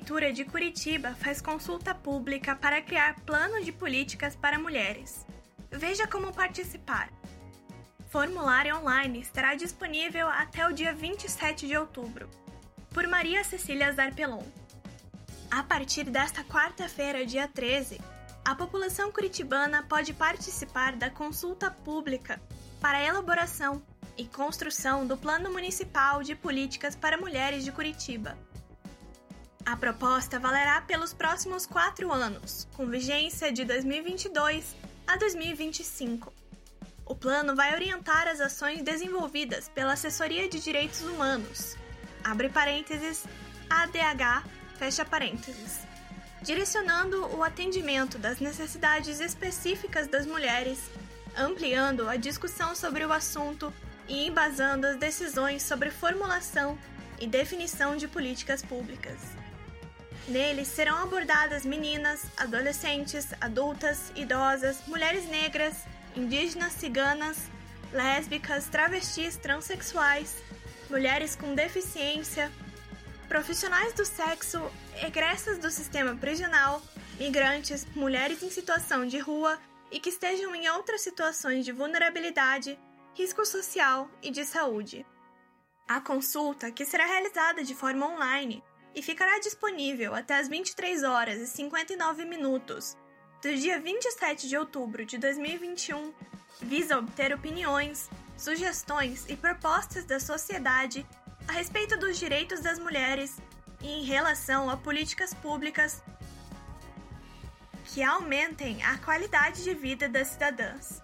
Prefeitura 0.00 0.32
de 0.32 0.46
Curitiba 0.46 1.14
faz 1.16 1.42
consulta 1.42 1.94
pública 1.94 2.56
para 2.56 2.80
criar 2.80 3.20
plano 3.20 3.62
de 3.62 3.70
políticas 3.70 4.34
para 4.34 4.58
mulheres. 4.58 5.26
Veja 5.70 6.06
como 6.06 6.32
participar. 6.32 7.10
Formulário 8.08 8.78
online 8.78 9.20
estará 9.20 9.54
disponível 9.54 10.26
até 10.26 10.66
o 10.66 10.72
dia 10.72 10.94
27 10.94 11.66
de 11.66 11.76
outubro. 11.76 12.30
Por 12.94 13.06
Maria 13.08 13.44
Cecília 13.44 13.92
Zarpelon. 13.92 14.42
A 15.50 15.62
partir 15.62 16.04
desta 16.04 16.42
quarta-feira, 16.44 17.26
dia 17.26 17.46
13, 17.46 18.00
a 18.42 18.54
população 18.54 19.12
curitibana 19.12 19.82
pode 19.82 20.14
participar 20.14 20.96
da 20.96 21.10
consulta 21.10 21.70
pública 21.70 22.40
para 22.80 22.96
a 22.96 23.04
elaboração 23.04 23.82
e 24.16 24.24
construção 24.24 25.06
do 25.06 25.16
Plano 25.18 25.52
Municipal 25.52 26.22
de 26.22 26.34
Políticas 26.34 26.96
para 26.96 27.18
Mulheres 27.18 27.64
de 27.64 27.70
Curitiba. 27.70 28.36
A 29.64 29.76
proposta 29.76 30.38
valerá 30.38 30.80
pelos 30.80 31.12
próximos 31.12 31.66
quatro 31.66 32.10
anos, 32.10 32.66
com 32.74 32.86
vigência 32.86 33.52
de 33.52 33.64
2022 33.64 34.74
a 35.06 35.16
2025. 35.16 36.32
O 37.04 37.14
plano 37.14 37.54
vai 37.54 37.74
orientar 37.74 38.26
as 38.26 38.40
ações 38.40 38.82
desenvolvidas 38.82 39.68
pela 39.68 39.92
Assessoria 39.92 40.48
de 40.48 40.60
Direitos 40.60 41.02
Humanos, 41.02 41.76
abre 42.24 42.48
parênteses, 42.48 43.24
ADH, 43.68 44.44
fecha 44.78 45.04
parênteses, 45.04 45.80
direcionando 46.40 47.26
o 47.36 47.44
atendimento 47.44 48.18
das 48.18 48.40
necessidades 48.40 49.20
específicas 49.20 50.08
das 50.08 50.24
mulheres, 50.24 50.78
ampliando 51.36 52.08
a 52.08 52.16
discussão 52.16 52.74
sobre 52.74 53.04
o 53.04 53.12
assunto 53.12 53.72
e 54.08 54.26
embasando 54.26 54.86
as 54.86 54.96
decisões 54.96 55.62
sobre 55.62 55.90
formulação 55.90 56.78
e 57.20 57.26
definição 57.26 57.96
de 57.96 58.08
políticas 58.08 58.62
públicas. 58.62 59.39
Neles 60.28 60.68
serão 60.68 60.96
abordadas 60.98 61.64
meninas, 61.64 62.24
adolescentes, 62.36 63.28
adultas, 63.40 64.12
idosas, 64.14 64.86
mulheres 64.86 65.24
negras, 65.28 65.74
indígenas, 66.14 66.72
ciganas, 66.74 67.50
lésbicas, 67.92 68.66
travestis, 68.66 69.36
transexuais, 69.36 70.36
mulheres 70.88 71.34
com 71.34 71.54
deficiência, 71.54 72.50
profissionais 73.28 73.92
do 73.94 74.04
sexo, 74.04 74.60
egressas 75.02 75.58
do 75.58 75.70
sistema 75.70 76.14
prisional, 76.14 76.82
migrantes, 77.18 77.86
mulheres 77.94 78.42
em 78.42 78.50
situação 78.50 79.06
de 79.06 79.18
rua 79.18 79.58
e 79.90 79.98
que 79.98 80.10
estejam 80.10 80.54
em 80.54 80.68
outras 80.68 81.00
situações 81.00 81.64
de 81.64 81.72
vulnerabilidade, 81.72 82.78
risco 83.14 83.44
social 83.44 84.08
e 84.22 84.30
de 84.30 84.44
saúde. 84.44 85.04
A 85.88 86.00
consulta, 86.00 86.70
que 86.70 86.84
será 86.84 87.04
realizada 87.04 87.64
de 87.64 87.74
forma 87.74 88.06
online 88.06 88.62
e 88.94 89.02
ficará 89.02 89.38
disponível 89.38 90.14
até 90.14 90.38
as 90.38 90.48
23 90.48 91.02
horas 91.02 91.40
e 91.40 91.46
59 91.46 92.24
minutos 92.24 92.96
do 93.42 93.54
dia 93.56 93.80
27 93.80 94.48
de 94.48 94.56
outubro 94.56 95.04
de 95.04 95.16
2021, 95.16 96.12
visa 96.60 96.98
obter 96.98 97.32
opiniões, 97.32 98.10
sugestões 98.36 99.24
e 99.28 99.36
propostas 99.36 100.04
da 100.04 100.20
sociedade 100.20 101.06
a 101.48 101.52
respeito 101.52 101.96
dos 101.98 102.18
direitos 102.18 102.60
das 102.60 102.78
mulheres 102.78 103.38
e 103.80 103.88
em 103.88 104.04
relação 104.04 104.68
a 104.68 104.76
políticas 104.76 105.32
públicas 105.32 106.02
que 107.86 108.02
aumentem 108.02 108.82
a 108.84 108.98
qualidade 108.98 109.64
de 109.64 109.74
vida 109.74 110.08
das 110.08 110.28
cidadãs. 110.28 111.02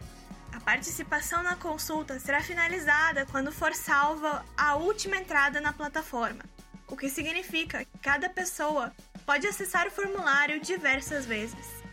A 0.52 0.60
participação 0.60 1.42
na 1.42 1.56
consulta 1.56 2.18
será 2.18 2.42
finalizada 2.42 3.26
quando 3.26 3.50
for 3.50 3.74
salva 3.74 4.44
a 4.56 4.76
última 4.76 5.16
entrada 5.16 5.60
na 5.60 5.72
plataforma, 5.72 6.44
o 6.88 6.96
que 6.96 7.08
significa 7.08 7.84
que 7.84 7.98
cada 7.98 8.28
pessoa 8.28 8.92
pode 9.24 9.46
acessar 9.46 9.86
o 9.86 9.90
formulário 9.90 10.60
diversas 10.60 11.26
vezes. 11.26 11.84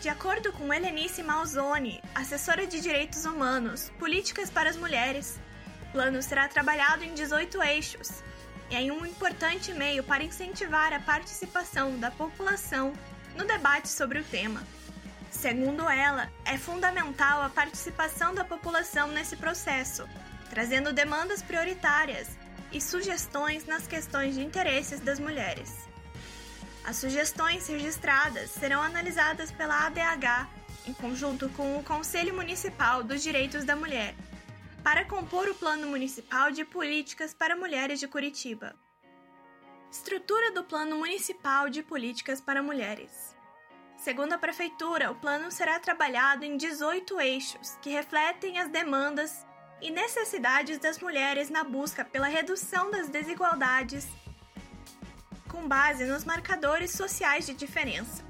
De 0.00 0.08
acordo 0.08 0.52
com 0.52 0.72
Helenice 0.72 1.22
Malzoni, 1.22 2.02
assessora 2.14 2.66
de 2.66 2.80
Direitos 2.80 3.24
Humanos, 3.24 3.90
Políticas 3.98 4.50
para 4.50 4.68
as 4.68 4.76
Mulheres, 4.76 5.38
o 5.88 5.92
plano 5.92 6.20
será 6.22 6.48
trabalhado 6.48 7.04
em 7.04 7.14
18 7.14 7.62
eixos 7.62 8.22
e 8.70 8.74
é 8.74 8.92
um 8.92 9.04
importante 9.06 9.72
meio 9.72 10.02
para 10.02 10.24
incentivar 10.24 10.92
a 10.92 10.98
participação 10.98 11.98
da 11.98 12.10
população 12.10 12.92
no 13.36 13.44
debate 13.44 13.88
sobre 13.88 14.18
o 14.18 14.24
tema. 14.24 14.62
Segundo 15.30 15.88
ela, 15.88 16.30
é 16.44 16.58
fundamental 16.58 17.42
a 17.42 17.48
participação 17.48 18.34
da 18.34 18.44
população 18.44 19.08
nesse 19.08 19.36
processo, 19.36 20.08
trazendo 20.50 20.92
demandas 20.92 21.42
prioritárias 21.42 22.28
e 22.72 22.80
sugestões 22.80 23.66
nas 23.66 23.86
questões 23.86 24.34
de 24.34 24.42
interesses 24.42 25.00
das 25.00 25.18
mulheres. 25.18 25.88
As 26.84 26.96
sugestões 26.96 27.68
registradas 27.68 28.50
serão 28.50 28.82
analisadas 28.82 29.52
pela 29.52 29.86
ADH 29.86 30.48
em 30.86 30.92
conjunto 30.92 31.48
com 31.50 31.76
o 31.76 31.84
Conselho 31.84 32.34
Municipal 32.34 33.04
dos 33.04 33.22
Direitos 33.22 33.64
da 33.64 33.76
Mulher, 33.76 34.14
para 34.82 35.04
compor 35.04 35.48
o 35.48 35.54
Plano 35.54 35.86
Municipal 35.86 36.50
de 36.50 36.64
Políticas 36.64 37.32
para 37.32 37.54
Mulheres 37.54 38.00
de 38.00 38.08
Curitiba. 38.08 38.74
Estrutura 39.90 40.50
do 40.52 40.64
Plano 40.64 40.96
Municipal 40.96 41.68
de 41.68 41.82
Políticas 41.82 42.40
para 42.40 42.62
Mulheres. 42.62 43.36
Segundo 43.96 44.32
a 44.32 44.38
Prefeitura, 44.38 45.12
o 45.12 45.14
plano 45.14 45.52
será 45.52 45.78
trabalhado 45.78 46.44
em 46.44 46.56
18 46.56 47.20
eixos 47.20 47.78
que 47.80 47.90
refletem 47.90 48.58
as 48.58 48.68
demandas 48.68 49.46
e 49.82 49.90
necessidades 49.90 50.78
das 50.78 50.98
mulheres 50.98 51.50
na 51.50 51.64
busca 51.64 52.04
pela 52.04 52.28
redução 52.28 52.90
das 52.90 53.08
desigualdades 53.08 54.06
com 55.48 55.68
base 55.68 56.04
nos 56.06 56.24
marcadores 56.24 56.92
sociais 56.92 57.44
de 57.44 57.52
diferença. 57.52 58.24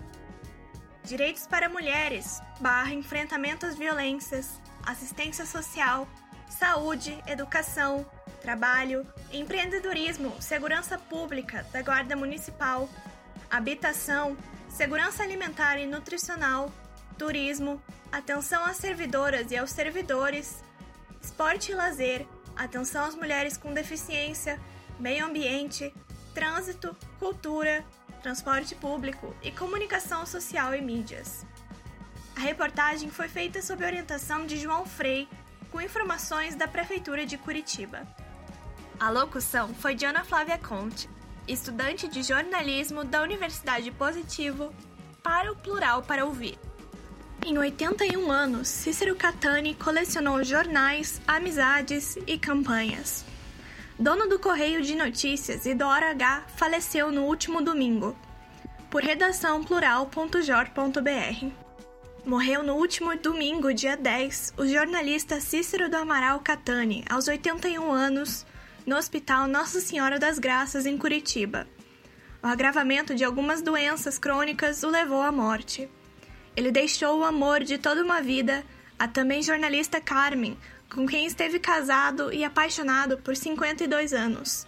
Direitos 1.05 1.47
para 1.47 1.69
mulheres, 1.69 2.41
barra 2.59 2.95
enfrentamento 2.95 3.67
às 3.67 3.77
violências, 3.77 4.61
assistência 4.85 5.47
social, 5.47 6.09
saúde, 6.49 7.17
educação, 7.27 8.05
trabalho, 8.41 9.07
empreendedorismo, 9.33 10.41
segurança 10.41 10.99
pública 10.99 11.65
da 11.73 11.81
Guarda 11.83 12.17
Municipal, 12.17 12.89
habitação, 13.51 14.37
segurança 14.69 15.23
alimentar 15.23 15.79
e 15.79 15.87
nutricional, 15.87 16.73
turismo, 17.17 17.81
atenção 18.11 18.65
às 18.65 18.79
servidoras 18.79 19.51
e 19.51 19.57
aos 19.57 19.71
servidores, 19.71 20.63
esporte 21.23 21.73
e 21.73 21.75
lazer, 21.75 22.27
atenção 22.57 23.05
às 23.05 23.15
mulheres 23.15 23.57
com 23.57 23.73
deficiência, 23.73 24.61
meio 24.99 25.25
ambiente, 25.25 25.95
trânsito, 26.35 26.97
cultura, 27.19 27.85
transporte 28.23 28.75
público 28.75 29.35
e 29.43 29.51
comunicação 29.51 30.27
social 30.27 30.75
e 30.75 30.81
mídias. 30.81 31.47
A 32.37 32.41
reportagem 32.41 33.11
foi 33.11 33.29
feita 33.29 33.61
sob 33.63 33.85
orientação 33.85 34.47
de 34.47 34.59
João 34.59 34.87
Frei, 34.87 35.29
com 35.71 35.81
informações 35.81 36.55
da 36.55 36.69
Prefeitura 36.69 37.25
de 37.25 37.39
Curitiba. 37.39 38.07
A 38.99 39.11
locução 39.11 39.75
foi 39.75 39.95
de 39.95 40.05
Ana 40.05 40.25
Flávia 40.25 40.59
Conte, 40.59 41.09
estudante 41.47 42.07
de 42.09 42.23
jornalismo 42.23 43.05
da 43.05 43.23
Universidade 43.23 43.91
Positivo, 43.91 44.73
para 45.23 45.53
o 45.53 45.57
Plural 45.57 46.03
para 46.03 46.25
Ouvir. 46.25 46.59
Em 47.45 47.59
81 47.59 48.31
anos, 48.31 48.69
Cícero 48.69 49.17
Catani 49.17 49.75
colecionou 49.75 50.43
jornais, 50.45 51.21
amizades 51.27 52.17
e 52.27 52.39
campanhas 52.39 53.25
dono 54.03 54.29
do 54.29 54.37
Correio 54.37 54.83
de 54.83 54.97
Notícias 54.97 55.65
e 55.65 55.75
do 55.75 55.85
Hora 55.85 56.11
H, 56.11 56.43
faleceu 56.57 57.13
no 57.13 57.23
último 57.23 57.63
domingo. 57.63 58.17
Por 58.91 59.01
redação 59.01 59.63
plural.jor.br. 59.63 61.47
Morreu 62.27 62.65
no 62.65 62.75
último 62.75 63.17
domingo, 63.17 63.73
dia 63.73 63.97
10, 63.97 64.55
o 64.57 64.67
jornalista 64.67 65.41
Cícero 65.41 65.89
do 65.89 65.97
Amaral 65.97 66.41
Catani, 66.41 67.05
aos 67.09 67.29
81 67.29 67.93
anos, 67.93 68.45
no 68.85 68.97
Hospital 68.97 69.47
Nossa 69.47 69.81
Senhora 69.81 70.19
das 70.19 70.41
Graças, 70.41 70.85
em 70.85 70.99
Curitiba. 70.99 71.69
O 72.43 72.47
agravamento 72.49 73.15
de 73.15 73.23
algumas 73.23 73.63
doenças 73.63 74.19
crônicas 74.19 74.83
o 74.83 74.89
levou 74.89 75.23
à 75.23 75.31
morte. 75.31 75.89
Ele 76.57 76.71
deixou 76.71 77.19
o 77.19 77.25
amor 77.25 77.65
de 77.65 77.79
toda 77.79 78.03
uma 78.03 78.21
vida, 78.21 78.65
a 78.99 79.09
também 79.09 79.43
jornalista 79.43 80.01
Carmen, 80.01 80.57
com 80.93 81.07
quem 81.07 81.27
esteve 81.27 81.59
casado 81.59 82.33
e 82.33 82.45
apaixonado 82.45 83.17
por 83.19 83.35
52 83.35 84.13
anos. 84.13 84.67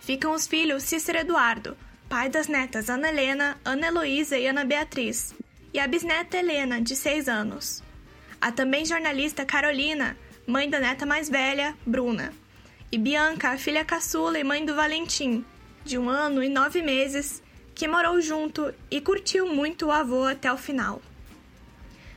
Ficam 0.00 0.32
os 0.32 0.46
filhos 0.46 0.82
Cícero 0.82 1.18
Eduardo, 1.18 1.76
pai 2.08 2.28
das 2.28 2.48
netas 2.48 2.88
Ana 2.88 3.08
Helena, 3.08 3.58
Ana 3.64 3.88
Heloísa 3.88 4.38
e 4.38 4.46
Ana 4.46 4.64
Beatriz, 4.64 5.34
e 5.72 5.78
a 5.78 5.86
bisneta 5.86 6.38
Helena, 6.38 6.80
de 6.80 6.96
6 6.96 7.28
anos. 7.28 7.82
A 8.40 8.50
também 8.50 8.86
jornalista 8.86 9.44
Carolina, 9.44 10.16
mãe 10.46 10.68
da 10.68 10.80
neta 10.80 11.04
mais 11.04 11.28
velha, 11.28 11.74
Bruna, 11.86 12.32
e 12.90 12.98
Bianca, 12.98 13.50
a 13.50 13.58
filha 13.58 13.84
caçula 13.84 14.38
e 14.38 14.44
mãe 14.44 14.64
do 14.64 14.74
Valentim, 14.74 15.44
de 15.84 15.98
um 15.98 16.08
ano 16.08 16.42
e 16.42 16.48
nove 16.48 16.80
meses, 16.80 17.42
que 17.74 17.88
morou 17.88 18.20
junto 18.20 18.72
e 18.90 19.00
curtiu 19.00 19.46
muito 19.46 19.86
o 19.86 19.90
avô 19.90 20.24
até 20.24 20.52
o 20.52 20.56
final. 20.56 21.02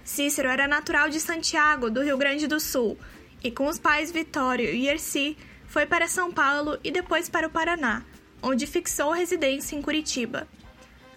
Cícero 0.04 0.48
era 0.48 0.68
natural 0.68 1.10
de 1.10 1.20
Santiago, 1.20 1.90
do 1.90 2.02
Rio 2.02 2.18
Grande 2.18 2.48
do 2.48 2.60
Sul, 2.60 2.98
e 3.44 3.52
com 3.52 3.68
os 3.68 3.80
pais 3.80 4.12
Vitório 4.12 4.70
e 4.74 4.88
Erci, 4.88 5.38
foi 5.68 5.86
para 5.86 6.08
São 6.08 6.32
Paulo 6.32 6.80
e 6.84 6.92
depois 6.92 7.28
para 7.28 7.48
o 7.48 7.50
Paraná, 7.50 8.04
onde 8.42 8.66
fixou 8.66 9.12
residência 9.12 9.76
em 9.76 9.82
Curitiba. 9.82 10.48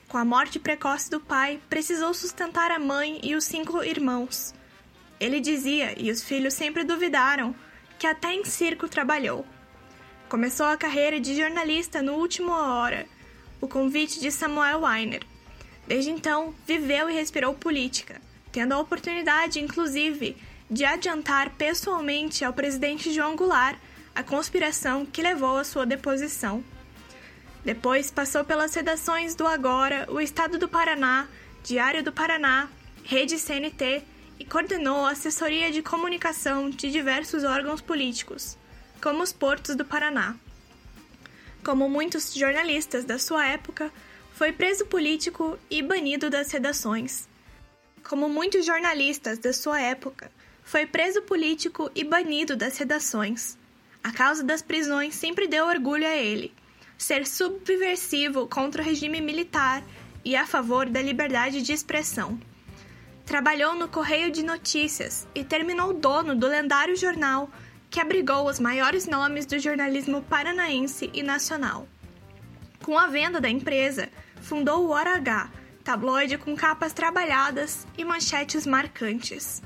Com 0.09 0.19
a 0.19 0.25
morte 0.25 0.59
precoce 0.59 1.09
do 1.09 1.21
pai, 1.21 1.61
precisou 1.69 2.13
sustentar 2.13 2.73
a 2.73 2.79
mãe 2.79 3.21
e 3.23 3.37
os 3.37 3.45
cinco 3.45 3.83
irmãos. 3.85 4.53
Ele 5.21 5.39
dizia, 5.39 5.95
e 5.97 6.11
os 6.11 6.23
filhos 6.23 6.55
sempre 6.55 6.83
duvidaram, 6.83 7.55
que 7.97 8.07
até 8.07 8.33
em 8.33 8.45
circo 8.45 8.89
trabalhou. 8.89 9.47
Começou 10.29 10.67
a 10.67 10.77
carreira 10.77 11.21
de 11.21 11.37
jornalista 11.37 12.03
no 12.03 12.15
Último 12.15 12.51
Hora, 12.51 13.07
o 13.61 13.69
convite 13.69 14.21
de 14.21 14.31
Samuel 14.31 14.83
Weiner. 14.83 15.23
Desde 15.87 16.11
então, 16.11 16.55
viveu 16.67 17.11
e 17.11 17.15
respirou 17.15 17.55
política, 17.55 18.21
tendo 18.53 18.73
a 18.73 18.79
oportunidade, 18.79 19.61
inclusive, 19.61 20.37
de 20.71 20.85
adiantar 20.85 21.51
pessoalmente 21.51 22.45
ao 22.45 22.53
presidente 22.53 23.13
João 23.13 23.37
Goulart 23.37 23.79
a 24.15 24.23
conspiração 24.23 25.05
que 25.05 25.23
levou 25.23 25.59
à 25.59 25.65
sua 25.65 25.85
deposição. 25.85 26.63
Depois 27.65 28.11
passou 28.11 28.45
pelas 28.45 28.75
redações 28.75 29.35
do 29.35 29.47
Agora, 29.47 30.07
o 30.11 30.21
Estado 30.21 30.59
do 30.59 30.69
Paraná, 30.69 31.29
Diário 31.63 32.03
do 32.03 32.13
Paraná, 32.13 32.69
Rede 33.05 33.39
CNT 33.39 34.03
e 34.39 34.45
coordenou 34.45 35.05
a 35.05 35.11
assessoria 35.11 35.71
de 35.71 35.83
comunicação 35.83 36.71
de 36.71 36.91
diversos 36.91 37.45
órgãos 37.45 37.81
políticos 37.81 38.57
como 39.01 39.23
os 39.23 39.33
portos 39.33 39.75
do 39.75 39.85
Paraná. 39.85 40.37
Como 41.63 41.89
muitos 41.91 42.33
jornalistas 42.33 43.05
da 43.05 43.19
sua 43.19 43.47
época, 43.47 43.93
foi 44.33 44.51
preso 44.51 44.87
político 44.87 45.59
e 45.71 45.83
banido 45.83 46.31
das 46.31 46.51
redações. 46.51 47.29
Como 48.03 48.31
muitos 48.31 48.65
jornalistas 48.65 49.39
da 49.39 49.53
sua 49.53 49.79
época, 49.79 50.33
foi 50.65 50.87
preso 50.87 51.21
político 51.23 51.91
e 51.95 52.03
banido 52.03 52.57
das 52.57 52.79
redações. 52.79 53.59
A 54.03 54.11
causa 54.11 54.43
das 54.43 54.63
prisões 54.63 55.15
sempre 55.15 55.47
deu 55.47 55.67
orgulho 55.67 56.07
a 56.07 56.17
ele, 56.17 56.55
ser 56.97 57.27
subversivo 57.27 58.47
contra 58.47 58.81
o 58.81 58.85
regime 58.85 59.21
militar 59.21 59.83
e 60.25 60.35
a 60.35 60.47
favor 60.47 60.89
da 60.89 61.03
liberdade 61.03 61.61
de 61.61 61.73
expressão. 61.73 62.41
Trabalhou 63.27 63.75
no 63.75 63.89
Correio 63.89 64.31
de 64.31 64.43
Notícias 64.43 65.29
e 65.35 65.45
terminou 65.45 65.93
dono 65.93 66.35
do 66.35 66.47
lendário 66.47 66.97
jornal 66.97 67.51
que 67.91 68.01
abrigou 68.01 68.49
os 68.49 68.61
maiores 68.61 69.07
nomes 69.07 69.45
do 69.45 69.59
jornalismo 69.59 70.23
paranaense 70.23 71.11
e 71.13 71.23
nacional. 71.23 71.89
Com 72.83 72.97
a 72.97 73.09
venda 73.09 73.41
da 73.41 73.51
empresa, 73.51 74.09
fundou 74.41 74.87
o 74.87 74.91
Hora 74.91 75.17
H, 75.17 75.51
tabloide 75.83 76.39
com 76.39 76.55
capas 76.55 76.93
trabalhadas 76.93 77.87
e 77.99 78.05
manchetes 78.05 78.65
marcantes. 78.65 79.61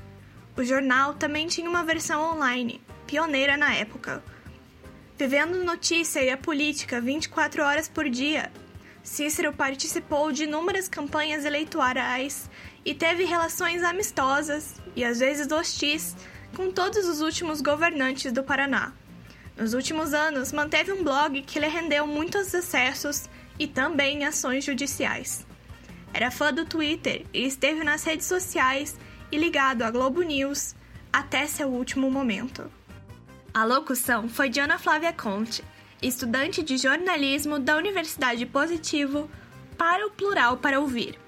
O 0.57 0.63
jornal 0.63 1.13
também 1.13 1.47
tinha 1.47 1.69
uma 1.69 1.83
versão 1.83 2.33
online, 2.33 2.81
pioneira 3.05 3.55
na 3.55 3.73
época. 3.75 4.23
Vivendo 5.17 5.63
notícia 5.63 6.21
e 6.21 6.29
a 6.29 6.37
política 6.37 6.99
24 6.99 7.63
horas 7.63 7.87
por 7.87 8.09
dia, 8.09 8.51
Cícero 9.03 9.53
participou 9.53 10.31
de 10.31 10.45
inúmeras 10.45 10.87
campanhas 10.87 11.45
eleitorais 11.45 12.49
e 12.83 12.93
teve 12.93 13.23
relações 13.23 13.83
amistosas 13.83 14.81
e 14.95 15.05
às 15.05 15.19
vezes 15.19 15.51
hostis 15.51 16.15
com 16.55 16.71
todos 16.71 17.05
os 17.05 17.19
últimos 17.21 17.61
governantes 17.61 18.31
do 18.31 18.41
Paraná. 18.41 18.93
Nos 19.57 19.73
últimos 19.73 20.13
anos, 20.13 20.51
manteve 20.51 20.91
um 20.91 21.03
blog 21.03 21.41
que 21.41 21.59
lhe 21.59 21.67
rendeu 21.67 22.07
muitos 22.07 22.55
acessos 22.55 23.29
e 23.59 23.67
também 23.67 24.25
ações 24.25 24.63
judiciais. 24.63 25.45
Era 26.13 26.31
fã 26.31 26.53
do 26.53 26.65
Twitter 26.65 27.25
e 27.33 27.45
esteve 27.45 27.83
nas 27.83 28.03
redes 28.03 28.25
sociais 28.25 28.97
e 29.31 29.37
ligado 29.37 29.83
à 29.83 29.91
Globo 29.91 30.21
News 30.21 30.73
até 31.11 31.45
seu 31.45 31.67
último 31.67 32.09
momento. 32.09 32.71
A 33.53 33.65
locução 33.65 34.29
foi 34.29 34.49
de 34.49 34.59
Ana 34.59 34.79
Flávia 34.79 35.11
Conte, 35.11 35.63
estudante 36.01 36.63
de 36.63 36.77
jornalismo 36.77 37.59
da 37.59 37.77
Universidade 37.77 38.45
Positivo, 38.45 39.29
para 39.77 40.07
o 40.07 40.11
Plural 40.11 40.57
para 40.57 40.79
Ouvir. 40.79 41.19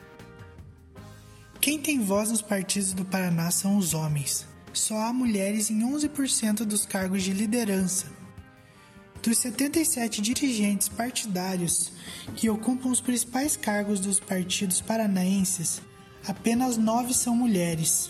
Quem 1.59 1.79
tem 1.79 1.99
voz 1.99 2.29
nos 2.29 2.41
partidos 2.41 2.93
do 2.93 3.03
Paraná 3.03 3.51
são 3.51 3.77
os 3.77 3.93
homens 3.93 4.46
só 4.77 4.97
há 4.99 5.13
mulheres 5.13 5.69
em 5.69 5.81
11% 5.81 6.65
dos 6.65 6.85
cargos 6.85 7.23
de 7.23 7.33
liderança. 7.33 8.05
Dos 9.21 9.39
77 9.39 10.21
dirigentes 10.21 10.87
partidários 10.87 11.91
que 12.35 12.49
ocupam 12.49 12.89
os 12.89 13.01
principais 13.01 13.57
cargos 13.57 13.99
dos 13.99 14.19
partidos 14.19 14.79
paranaenses, 14.79 15.81
apenas 16.25 16.77
nove 16.77 17.13
são 17.13 17.35
mulheres. 17.35 18.09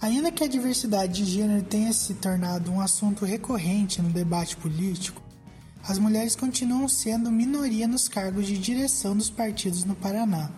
Ainda 0.00 0.32
que 0.32 0.42
a 0.42 0.48
diversidade 0.48 1.24
de 1.24 1.30
gênero 1.30 1.62
tenha 1.62 1.92
se 1.92 2.14
tornado 2.14 2.72
um 2.72 2.80
assunto 2.80 3.24
recorrente 3.24 4.02
no 4.02 4.10
debate 4.10 4.56
político, 4.56 5.22
as 5.86 5.98
mulheres 5.98 6.34
continuam 6.34 6.88
sendo 6.88 7.30
minoria 7.30 7.86
nos 7.86 8.08
cargos 8.08 8.46
de 8.46 8.58
direção 8.58 9.16
dos 9.16 9.30
partidos 9.30 9.84
no 9.84 9.94
Paraná. 9.94 10.50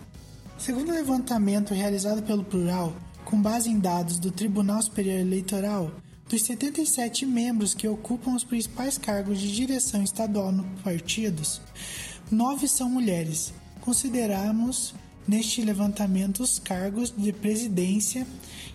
Segundo 0.58 0.90
o 0.90 0.94
levantamento 0.94 1.74
realizado 1.74 2.22
pelo 2.22 2.44
Plural, 2.44 2.94
com 3.34 3.42
base 3.42 3.68
em 3.68 3.80
dados 3.80 4.20
do 4.20 4.30
Tribunal 4.30 4.80
Superior 4.80 5.18
Eleitoral, 5.18 5.90
dos 6.28 6.42
77 6.42 7.26
membros 7.26 7.74
que 7.74 7.88
ocupam 7.88 8.32
os 8.36 8.44
principais 8.44 8.96
cargos 8.96 9.40
de 9.40 9.52
direção 9.52 10.04
estadual 10.04 10.52
no 10.52 10.62
partidos, 10.84 11.60
nove 12.30 12.68
são 12.68 12.88
mulheres. 12.88 13.52
Consideramos 13.80 14.94
neste 15.26 15.62
levantamento 15.62 16.44
os 16.44 16.60
cargos 16.60 17.12
de 17.16 17.32
presidência 17.32 18.24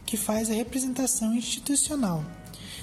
que 0.06 0.18
faz 0.18 0.50
a 0.51 0.54
representação 0.54 1.34
institucional, 1.34 2.22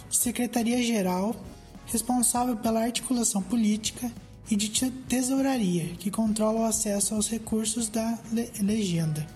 de 0.08 0.16
secretaria-geral, 0.16 1.36
responsável 1.84 2.56
pela 2.56 2.84
articulação 2.84 3.42
política, 3.42 4.10
e 4.50 4.56
de 4.56 4.68
tesouraria, 5.08 5.88
que 5.98 6.10
controla 6.10 6.60
o 6.60 6.64
acesso 6.64 7.14
aos 7.14 7.28
recursos 7.28 7.88
da 7.88 8.18
legenda. 8.60 9.26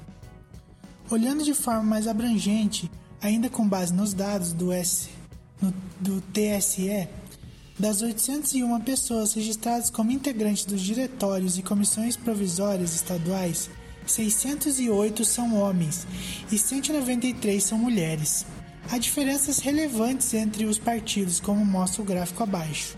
Olhando 1.11 1.43
de 1.43 1.53
forma 1.55 1.83
mais 1.83 2.07
abrangente, 2.07 2.89
ainda 3.21 3.51
com 3.51 3.69
base 3.69 3.93
nos 3.93 4.15
dados 4.15 4.53
do, 4.53 4.73
S, 4.73 5.09
no, 5.61 5.75
do 5.99 6.21
TSE, 6.21 7.09
das 7.77 8.01
801 8.01 8.81
pessoas 8.83 9.33
registradas 9.33 9.91
como 9.91 10.13
integrantes 10.13 10.65
dos 10.65 10.81
diretórios 10.81 11.59
e 11.59 11.63
comissões 11.63 12.17
provisórias 12.17 12.95
estaduais, 12.95 13.69
608 14.07 15.25
são 15.25 15.57
homens 15.57 16.07
e 16.53 16.57
193 16.57 17.61
são 17.61 17.77
mulheres. 17.77 18.47
Há 18.89 18.97
diferenças 18.97 19.59
relevantes 19.59 20.33
entre 20.33 20.65
os 20.65 20.79
partidos, 20.79 21.41
como 21.41 21.65
mostra 21.65 22.03
o 22.03 22.05
gráfico 22.05 22.45
abaixo. 22.45 22.97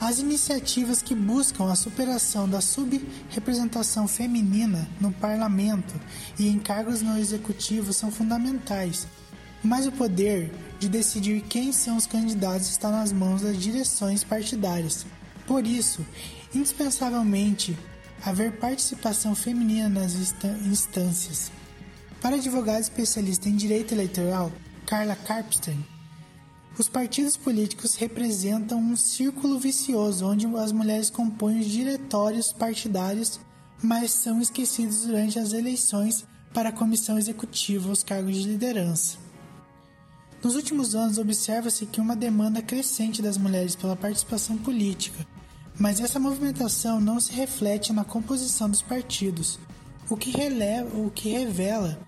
As 0.00 0.18
iniciativas 0.18 1.02
que 1.02 1.14
buscam 1.14 1.70
a 1.70 1.76
superação 1.76 2.48
da 2.48 2.62
subrepresentação 2.62 4.08
feminina 4.08 4.88
no 4.98 5.12
parlamento 5.12 5.94
e 6.38 6.48
em 6.48 6.58
cargos 6.58 7.02
no 7.02 7.18
executivo 7.18 7.92
são 7.92 8.10
fundamentais, 8.10 9.06
mas 9.62 9.86
o 9.86 9.92
poder 9.92 10.50
de 10.78 10.88
decidir 10.88 11.42
quem 11.42 11.70
são 11.70 11.98
os 11.98 12.06
candidatos 12.06 12.70
está 12.70 12.90
nas 12.90 13.12
mãos 13.12 13.42
das 13.42 13.58
direções 13.58 14.24
partidárias. 14.24 15.04
Por 15.46 15.66
isso, 15.66 16.04
indispensavelmente 16.54 17.78
haver 18.24 18.52
participação 18.52 19.34
feminina 19.34 19.90
nas 19.90 20.14
instâncias. 20.64 21.52
Para 22.22 22.36
advogada 22.36 22.80
especialista 22.80 23.50
em 23.50 23.56
direito 23.56 23.92
eleitoral, 23.92 24.50
Carla 24.86 25.14
Carpstein, 25.14 25.84
os 26.78 26.88
partidos 26.88 27.36
políticos 27.36 27.94
representam 27.94 28.78
um 28.78 28.96
círculo 28.96 29.58
vicioso 29.58 30.26
onde 30.26 30.46
as 30.56 30.72
mulheres 30.72 31.10
compõem 31.10 31.60
os 31.60 31.66
diretórios 31.66 32.52
partidários, 32.52 33.40
mas 33.82 34.12
são 34.12 34.40
esquecidos 34.40 35.04
durante 35.04 35.38
as 35.38 35.52
eleições 35.52 36.24
para 36.52 36.70
a 36.70 36.72
comissão 36.72 37.18
executiva 37.18 37.90
os 37.90 38.02
cargos 38.02 38.36
de 38.36 38.48
liderança. 38.48 39.18
Nos 40.42 40.54
últimos 40.54 40.94
anos, 40.94 41.18
observa-se 41.18 41.84
que 41.84 42.00
uma 42.00 42.16
demanda 42.16 42.62
crescente 42.62 43.20
das 43.20 43.36
mulheres 43.36 43.76
pela 43.76 43.94
participação 43.94 44.56
política, 44.56 45.26
mas 45.78 46.00
essa 46.00 46.18
movimentação 46.18 46.98
não 46.98 47.20
se 47.20 47.32
reflete 47.32 47.92
na 47.92 48.04
composição 48.04 48.68
dos 48.68 48.80
partidos, 48.80 49.58
o 50.08 50.16
que, 50.16 50.30
releva, 50.30 50.98
o 50.98 51.10
que 51.10 51.28
revela 51.28 51.98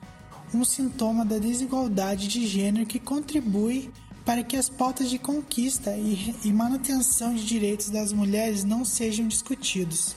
um 0.54 0.64
sintoma 0.64 1.24
da 1.24 1.38
desigualdade 1.38 2.26
de 2.26 2.46
gênero 2.46 2.86
que 2.86 2.98
contribui 2.98 3.90
para 4.24 4.42
que 4.42 4.56
as 4.56 4.68
pautas 4.68 5.10
de 5.10 5.18
conquista 5.18 5.96
e, 5.96 6.52
manutenção 6.52 7.34
de 7.34 7.44
direitos 7.44 7.90
das 7.90 8.12
mulheres 8.12 8.64
não 8.64 8.84
sejam 8.84 9.26
discutidos. 9.26 10.14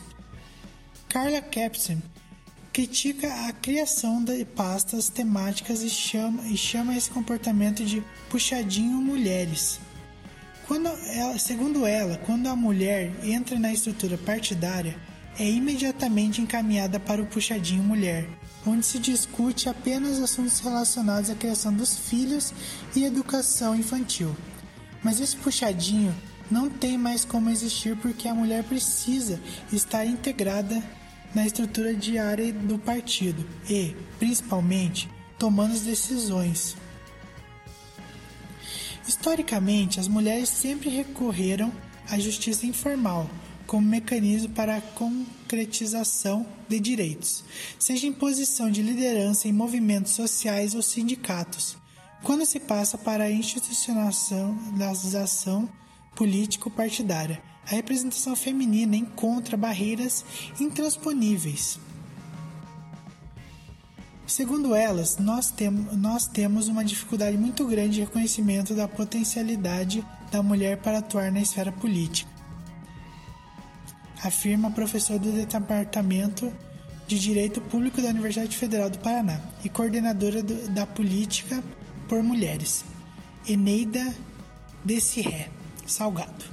Carla 1.09 1.41
Capson 1.41 2.01
critica 2.71 3.33
a 3.47 3.53
criação 3.53 4.21
de 4.23 4.43
pastas 4.43 5.09
temáticas 5.09 5.81
e 5.81 5.89
chama, 5.89 6.45
e 6.47 6.57
chama 6.57 6.95
esse 6.95 7.09
comportamento 7.09 7.85
de 7.85 8.03
puxadinho 8.29 8.97
mulheres. 8.97 9.79
Ela, 11.13 11.37
segundo 11.37 11.85
ela, 11.85 12.17
quando 12.25 12.47
a 12.47 12.55
mulher 12.55 13.13
entra 13.23 13.57
na 13.57 13.71
estrutura 13.71 14.17
partidária, 14.17 14.99
é 15.39 15.49
imediatamente 15.49 16.41
encaminhada 16.41 16.99
para 16.99 17.21
o 17.21 17.25
puxadinho 17.25 17.83
mulher, 17.83 18.27
onde 18.65 18.85
se 18.85 18.99
discute 18.99 19.69
apenas 19.69 20.19
assuntos 20.19 20.59
relacionados 20.59 21.29
à 21.29 21.35
criação 21.35 21.73
dos 21.73 21.97
filhos 21.97 22.53
e 22.95 23.03
educação 23.03 23.75
infantil. 23.75 24.35
Mas 25.03 25.19
esse 25.19 25.35
puxadinho 25.35 26.15
não 26.49 26.69
tem 26.69 26.97
mais 26.97 27.23
como 27.23 27.49
existir 27.49 27.95
porque 27.97 28.27
a 28.27 28.33
mulher 28.33 28.63
precisa 28.63 29.39
estar 29.71 30.05
integrada 30.05 30.83
na 31.33 31.45
estrutura 31.45 31.93
diária 31.93 32.51
do 32.53 32.79
partido 32.79 33.45
e, 33.69 33.95
principalmente, 34.17 35.09
tomando 35.37 35.73
as 35.73 35.81
decisões. 35.81 36.75
Historicamente, 39.07 39.99
as 39.99 40.07
mulheres 40.07 40.49
sempre 40.49 40.89
recorreram 40.89 41.71
à 42.09 42.17
justiça 42.17 42.65
informal 42.65 43.29
como 43.65 43.87
mecanismo 43.87 44.49
para 44.49 44.77
a 44.77 44.81
concretização 44.81 46.45
de 46.67 46.79
direitos, 46.79 47.43
seja 47.79 48.07
em 48.07 48.13
posição 48.13 48.69
de 48.69 48.81
liderança 48.81 49.47
em 49.47 49.53
movimentos 49.53 50.13
sociais 50.13 50.75
ou 50.75 50.81
sindicatos, 50.81 51.77
quando 52.23 52.45
se 52.45 52.59
passa 52.59 52.97
para 52.97 53.25
a 53.25 53.31
institucionalização 53.31 55.69
político-partidária. 56.15 57.41
A 57.65 57.71
representação 57.71 58.35
feminina 58.35 58.95
encontra 58.95 59.57
barreiras 59.57 60.23
intransponíveis. 60.59 61.79
Segundo 64.27 64.73
elas, 64.73 65.17
nós, 65.17 65.51
tem, 65.51 65.69
nós 65.69 66.27
temos 66.27 66.67
uma 66.67 66.83
dificuldade 66.83 67.37
muito 67.37 67.65
grande 67.65 67.95
de 67.95 68.01
reconhecimento 68.01 68.73
da 68.73 68.87
potencialidade 68.87 70.03
da 70.31 70.41
mulher 70.41 70.77
para 70.77 70.97
atuar 70.97 71.31
na 71.31 71.41
esfera 71.41 71.71
política 71.71 72.34
afirma 74.27 74.71
professor 74.71 75.19
do 75.19 75.31
Departamento 75.31 76.51
de 77.07 77.19
Direito 77.19 77.61
Público 77.61 78.01
da 78.01 78.09
Universidade 78.09 78.57
Federal 78.57 78.89
do 78.89 78.97
Paraná 78.99 79.39
e 79.63 79.69
coordenadora 79.69 80.41
do, 80.41 80.69
da 80.69 80.85
Política 80.85 81.63
por 82.07 82.23
Mulheres, 82.23 82.83
Eneida 83.47 84.13
Desiré 84.83 85.49
Salgado. 85.85 86.45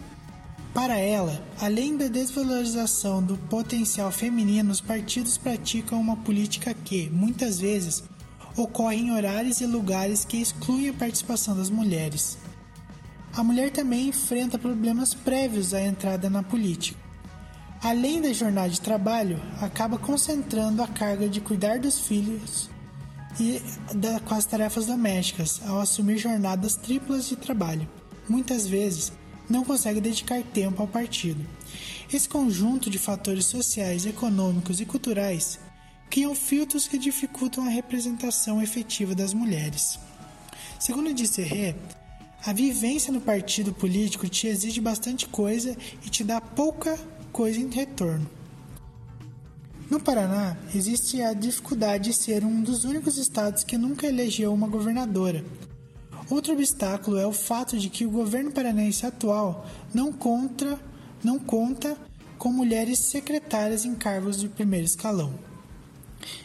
Para 0.75 0.97
ela, 0.97 1.43
além 1.61 1.97
da 1.97 2.09
desvalorização 2.09 3.23
do 3.23 3.37
potencial 3.37 4.11
feminino, 4.11 4.71
os 4.71 4.81
partidos 4.81 5.37
praticam 5.37 6.01
uma 6.01 6.17
política 6.17 6.73
que, 6.73 7.11
muitas 7.11 7.61
vezes, 7.61 8.05
ocorre 8.57 8.97
em 8.97 9.13
horários 9.13 9.61
e 9.61 9.67
lugares 9.67 10.25
que 10.25 10.39
excluem 10.39 10.89
a 10.89 10.95
participação 10.95 11.57
das 11.57 11.69
mulheres. 11.69 12.39
A 13.35 13.43
mulher 13.43 13.71
também 13.71 14.09
enfrenta 14.09 14.59
problemas 14.59 15.15
prévios 15.15 15.73
à 15.75 15.81
entrada 15.81 16.29
na 16.29 16.43
política, 16.43 17.02
além 17.83 18.21
da 18.21 18.33
jornada 18.33 18.69
de 18.69 18.81
trabalho, 18.81 19.43
acaba 19.61 19.99
concentrando 19.99 20.83
a 20.83 20.87
carga 20.87 21.29
de 21.29 21.41
cuidar 21.41 21.79
dos 21.79 21.99
filhos 21.99 22.71
e 23.41 23.61
da, 23.95 24.21
com 24.21 24.35
as 24.35 24.45
tarefas 24.45 24.87
domésticas 24.87 25.61
ao 25.67 25.81
assumir 25.81 26.19
jornadas 26.19 26.77
triplas 26.77 27.29
de 27.29 27.37
trabalho. 27.37 27.89
Muitas 28.29 28.67
vezes 28.67 29.13
não 29.51 29.65
consegue 29.65 30.01
dedicar 30.01 30.43
tempo 30.43 30.81
ao 30.81 30.89
partido. 30.89 31.45
Esse 32.13 32.29
conjunto 32.29 32.89
de 32.89 32.99
fatores 32.99 33.47
sociais, 33.47 34.07
econômicos 34.07 34.81
e 34.81 34.87
culturais 34.87 35.59
criam 36.09 36.35
filtros 36.35 36.87
que 36.87 36.99
dificultam 36.99 37.65
a 37.65 37.71
representação 37.71 38.63
efetiva 38.63 39.15
das 39.15 39.35
mulheres. 39.35 39.99
Segundo 40.79 41.13
Disserré, 41.15 41.75
a 42.45 42.53
vivência 42.53 43.13
no 43.13 43.21
partido 43.21 43.73
político 43.73 44.29
te 44.29 44.47
exige 44.47 44.81
bastante 44.81 45.27
coisa 45.27 45.77
e 46.05 46.11
te 46.11 46.23
dá 46.23 46.41
pouca 46.41 46.99
coisa 47.33 47.59
em 47.59 47.71
retorno. 47.71 48.29
No 49.91 50.01
Paraná, 50.01 50.57
existe 50.75 51.21
a 51.21 51.33
dificuldade 51.33 52.11
de 52.11 52.15
ser 52.15 52.45
um 52.45 52.63
dos 52.63 52.85
únicos 52.85 53.17
estados 53.19 53.65
que 53.65 53.77
nunca 53.77 54.07
elegeu 54.07 54.53
uma 54.53 54.69
governadora. 54.69 55.45
Outro 56.31 56.53
obstáculo 56.53 57.19
é 57.19 57.27
o 57.27 57.33
fato 57.33 57.79
de 57.79 57.91
que 57.91 58.07
o 58.07 58.11
governo 58.11 58.53
paranaense 58.53 59.05
atual 59.05 59.67
não 59.93 60.13
conta, 60.13 60.79
não 61.23 61.39
conta 61.39 61.97
com 62.39 62.51
mulheres 62.53 62.99
secretárias 63.01 63.85
em 63.85 63.95
cargos 63.95 64.41
de 64.41 64.49
primeiro 64.49 64.87
escalão. 64.87 65.33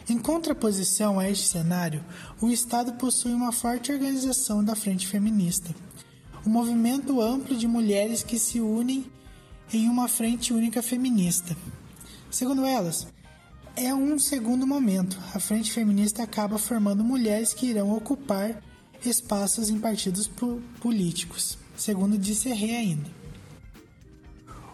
Em 0.10 0.18
contraposição 0.18 1.20
a 1.20 1.30
este 1.30 1.48
cenário, 1.48 2.04
o 2.42 2.50
Estado 2.50 2.94
possui 2.94 3.34
uma 3.34 3.52
forte 3.52 3.92
organização 3.92 4.64
da 4.64 4.76
Frente 4.76 5.08
Feminista, 5.08 5.74
um 6.46 6.50
movimento 6.50 7.22
amplo 7.22 7.56
de 7.56 7.68
mulheres 7.68 8.24
que 8.24 8.40
se 8.40 8.60
unem 8.60 9.06
em 9.74 9.90
uma 9.90 10.08
frente 10.08 10.54
única 10.54 10.82
feminista. 10.82 11.56
Segundo 12.32 12.66
elas, 12.66 13.08
é 13.76 13.94
um 13.94 14.18
segundo 14.18 14.66
momento. 14.66 15.20
A 15.34 15.40
frente 15.40 15.72
feminista 15.72 16.24
acaba 16.24 16.58
formando 16.58 17.04
mulheres 17.04 17.54
que 17.54 17.68
irão 17.68 17.96
ocupar 17.96 18.62
espaços 19.06 19.70
em 19.70 19.80
partidos 19.80 20.30
políticos, 20.80 21.58
segundo 21.76 22.18
disse 22.18 22.50
Rê 22.50 22.76
ainda. 22.76 23.18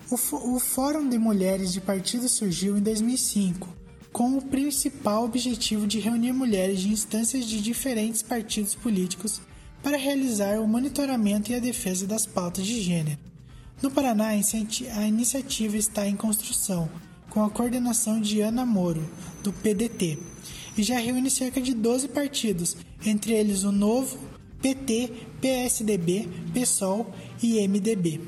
O, 0.09 0.55
o 0.55 0.59
Fórum 0.59 1.09
de 1.09 1.17
Mulheres 1.17 1.73
de 1.73 1.81
Partidos 1.81 2.31
surgiu 2.31 2.77
em 2.77 2.81
2005, 2.81 3.67
com 4.11 4.37
o 4.37 4.41
principal 4.41 5.25
objetivo 5.25 5.87
de 5.87 5.99
reunir 5.99 6.31
mulheres 6.31 6.79
de 6.79 6.89
instâncias 6.89 7.45
de 7.45 7.61
diferentes 7.61 8.21
partidos 8.21 8.75
políticos 8.75 9.41
para 9.81 9.97
realizar 9.97 10.59
o 10.59 10.67
monitoramento 10.67 11.51
e 11.51 11.55
a 11.55 11.59
defesa 11.59 12.05
das 12.07 12.25
pautas 12.25 12.65
de 12.65 12.79
gênero. 12.79 13.32
No 13.81 13.91
Paraná, 13.91 14.29
a 14.29 15.07
iniciativa 15.07 15.75
está 15.75 16.07
em 16.07 16.15
construção, 16.15 16.89
com 17.29 17.43
a 17.43 17.49
coordenação 17.49 18.21
de 18.21 18.41
Ana 18.41 18.65
Moro, 18.65 19.03
do 19.43 19.51
PDT, 19.51 20.17
e 20.77 20.83
já 20.83 20.97
reúne 20.99 21.29
cerca 21.29 21.61
de 21.61 21.73
12 21.73 22.07
partidos, 22.09 22.77
entre 23.05 23.33
eles 23.33 23.63
o 23.63 23.71
Novo, 23.71 24.17
PT, 24.61 25.11
PSDB, 25.41 26.29
PSOL 26.53 27.13
e 27.41 27.67
MDB. 27.67 28.21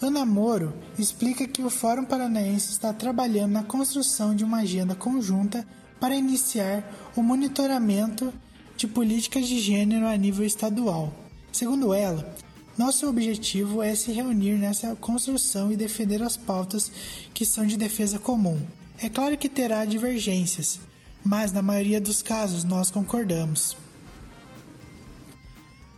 Ana 0.00 0.24
Moro 0.24 0.72
explica 0.98 1.46
que 1.46 1.62
o 1.62 1.70
Fórum 1.70 2.04
Paranaense 2.04 2.70
está 2.70 2.92
trabalhando 2.92 3.52
na 3.52 3.64
construção 3.64 4.34
de 4.34 4.44
uma 4.44 4.58
agenda 4.58 4.94
conjunta 4.94 5.66
para 6.00 6.16
iniciar 6.16 7.10
o 7.16 7.22
monitoramento 7.22 8.32
de 8.76 8.86
políticas 8.86 9.48
de 9.48 9.60
gênero 9.60 10.06
a 10.06 10.16
nível 10.16 10.46
estadual. 10.46 11.12
Segundo 11.50 11.92
ela, 11.92 12.32
nosso 12.78 13.08
objetivo 13.08 13.82
é 13.82 13.94
se 13.94 14.12
reunir 14.12 14.54
nessa 14.54 14.94
construção 14.94 15.72
e 15.72 15.76
defender 15.76 16.22
as 16.22 16.36
pautas 16.36 16.92
que 17.34 17.44
são 17.44 17.66
de 17.66 17.76
defesa 17.76 18.18
comum. 18.18 18.60
É 19.00 19.08
claro 19.08 19.36
que 19.36 19.48
terá 19.48 19.84
divergências, 19.84 20.78
mas 21.24 21.50
na 21.50 21.60
maioria 21.60 22.00
dos 22.00 22.22
casos 22.22 22.62
nós 22.62 22.90
concordamos. 22.90 23.76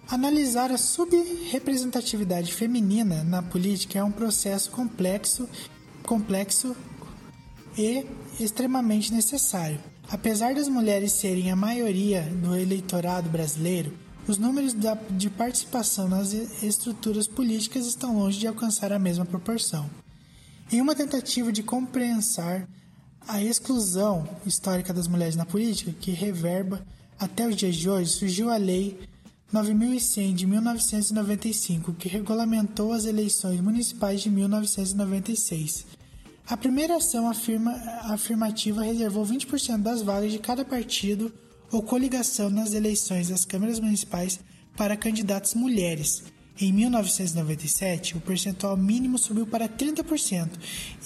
Analisar 0.09 0.73
a 0.73 0.79
subrepresentatividade 0.79 2.53
feminina 2.53 3.23
na 3.23 3.43
política 3.43 3.99
é 3.99 4.03
um 4.03 4.11
processo 4.11 4.71
complexo, 4.71 5.49
complexo 6.03 6.75
e 7.77 8.07
extremamente 8.41 9.13
necessário. 9.13 9.79
Apesar 10.11 10.55
das 10.55 10.67
mulheres 10.67 11.13
serem 11.13 11.53
a 11.53 11.57
maioria 11.57 12.23
do 12.23 12.57
eleitorado 12.57 13.31
brasileiro, 13.31 13.97
os 14.27 14.39
números 14.39 14.75
de 15.11 15.31
participação 15.31 16.09
nas 16.09 16.33
estruturas 16.33 17.27
políticas 17.27 17.87
estão 17.87 18.19
longe 18.19 18.39
de 18.39 18.47
alcançar 18.47 18.93
a 18.93 18.99
mesma 18.99 19.25
proporção. 19.25 19.89
Em 20.71 20.81
uma 20.81 20.95
tentativa 20.95 21.51
de 21.51 21.63
compreensar 21.63 22.69
a 23.27 23.43
exclusão 23.43 24.29
histórica 24.47 24.93
das 24.93 25.09
mulheres 25.09 25.37
na 25.37 25.45
política, 25.45 25.93
que 26.01 26.11
reverba 26.11 26.85
até 27.19 27.47
os 27.47 27.57
dias 27.57 27.77
de 27.77 27.89
hoje, 27.89 28.11
surgiu 28.11 28.51
a 28.51 28.57
Lei 28.57 28.99
9100 29.53 30.35
de 30.35 30.47
1995, 30.47 31.93
que 31.95 32.09
regulamentou 32.09 32.93
as 32.93 33.05
eleições 33.05 33.61
municipais 33.61 34.21
de 34.21 34.31
1996. 34.31 35.87
A 36.49 36.57
primeira 36.57 36.97
ação 36.97 37.29
afirma, 37.29 37.73
afirmativa 38.05 38.83
reservou 38.83 39.25
20% 39.25 39.79
das 39.79 40.03
vagas 40.03 40.33
de 40.33 40.39
cada 40.39 40.65
partido 40.65 41.33
ou 41.71 41.83
coligação 41.83 42.51
nas 42.51 42.75
eleições 42.75 43.29
das 43.29 43.45
câmaras 43.45 43.81
municipais 43.81 44.41
para 44.77 44.97
candidatas 44.97 45.55
mulheres. 45.55 46.23
Em 46.61 46.73
1997, 46.75 48.19
o 48.19 48.21
percentual 48.21 48.77
mínimo 48.77 49.17
subiu 49.17 49.47
para 49.47 49.67
30% 49.67 50.51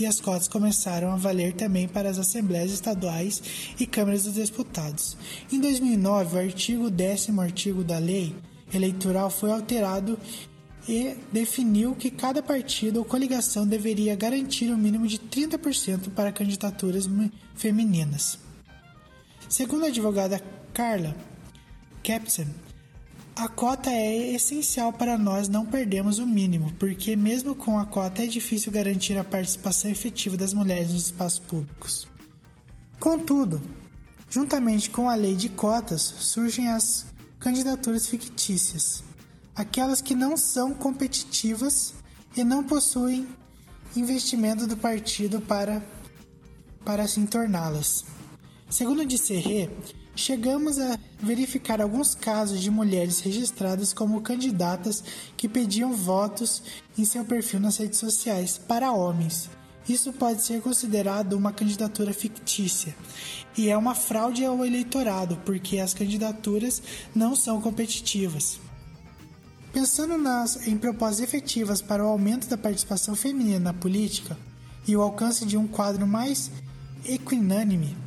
e 0.01 0.05
as 0.05 0.21
cotas 0.21 0.49
começaram 0.49 1.13
a 1.13 1.17
valer 1.17 1.53
também 1.53 1.87
para 1.87 2.11
as 2.11 2.19
assembleias 2.19 2.73
estaduais 2.73 3.41
e 3.79 3.87
câmaras 3.87 4.25
dos 4.25 4.35
deputados. 4.35 5.17
Em 5.53 5.61
2009, 5.61 6.37
o 6.37 6.41
artigo 6.41 6.91
10 6.91 7.39
artigo 7.39 7.85
da 7.85 7.99
lei 7.99 8.35
eleitoral 8.73 9.31
foi 9.31 9.53
alterado 9.53 10.19
e 10.89 11.15
definiu 11.33 11.95
que 11.95 12.11
cada 12.11 12.43
partido 12.43 12.99
ou 12.99 13.05
coligação 13.05 13.67
deveria 13.67 14.17
garantir 14.17 14.73
um 14.73 14.77
mínimo 14.77 15.07
de 15.07 15.19
30% 15.19 16.11
para 16.11 16.33
candidaturas 16.33 17.09
femininas. 17.55 18.44
Segundo 19.55 19.85
a 19.85 19.87
advogada 19.87 20.43
Carla 20.73 21.15
Kepsen, 22.03 22.53
a 23.37 23.47
cota 23.47 23.89
é 23.89 24.33
essencial 24.33 24.93
para 24.93 25.17
nós 25.17 25.49
não 25.49 25.65
perdermos 25.65 26.19
o 26.19 26.27
mínimo, 26.27 26.73
porque 26.73 27.15
mesmo 27.15 27.55
com 27.55 27.79
a 27.79 27.87
cota 27.87 28.25
é 28.25 28.27
difícil 28.27 28.73
garantir 28.73 29.17
a 29.17 29.23
participação 29.23 29.89
efetiva 29.89 30.37
das 30.37 30.53
mulheres 30.53 30.93
nos 30.93 31.07
espaços 31.07 31.39
públicos. 31.39 32.09
Contudo, 32.99 33.63
juntamente 34.29 34.91
com 34.91 35.09
a 35.09 35.15
lei 35.15 35.37
de 35.37 35.49
cotas, 35.49 36.03
surgem 36.03 36.67
as 36.67 37.07
candidaturas 37.39 38.09
fictícias, 38.09 39.05
aquelas 39.55 40.03
que 40.03 40.17
não 40.17 40.37
são 40.37 40.75
competitivas 40.75 41.95
e 42.37 42.43
não 42.43 42.65
possuem 42.65 43.25
investimento 43.95 44.67
do 44.67 44.77
partido 44.77 45.41
para, 45.41 45.81
para 46.85 47.07
se 47.07 47.25
torná-las. 47.27 48.05
Segundo 48.75 49.07
Disserré, 49.07 49.71
chegamos 50.17 50.81
a 50.81 50.99
verificar 51.21 51.81
alguns 51.81 52.13
casos 52.13 52.61
de 52.61 52.73
mulheres 52.73 53.21
registradas 53.21 53.93
como 53.93 54.21
candidatas 54.21 55.05
que 55.37 55.49
pediam 55.49 55.93
votos 55.93 56.61
em 56.99 57.05
seu 57.05 57.25
perfil 57.25 57.61
nas 57.61 57.77
redes 57.77 58.01
sociais 58.01 58.59
para 58.59 58.91
homens. 58.91 59.49
Isso 59.89 60.13
pode 60.13 60.43
ser 60.43 60.61
considerado 60.61 61.35
uma 61.35 61.53
candidatura 61.53 62.13
fictícia 62.13 62.97
e 63.57 63.69
é 63.69 63.77
uma 63.77 63.95
fraude 63.95 64.45
ao 64.45 64.67
eleitorado, 64.67 65.41
porque 65.47 65.79
as 65.79 65.95
candidaturas 65.95 66.83
não 67.15 67.37
são 67.37 67.61
competitivas. 67.61 68.59
Pensando 69.73 70.19
nas, 70.19 70.67
em 70.67 70.77
propostas 70.77 71.21
efetivas 71.21 71.81
para 71.81 72.05
o 72.05 72.09
aumento 72.09 72.49
da 72.49 72.59
participação 72.59 73.15
feminina 73.15 73.61
na 73.61 73.73
política 73.73 74.37
e 74.85 74.97
o 74.97 75.01
alcance 75.01 75.47
de 75.47 75.57
um 75.57 75.69
quadro 75.69 76.09
mais 76.09 76.51
equinânime, 77.05 78.03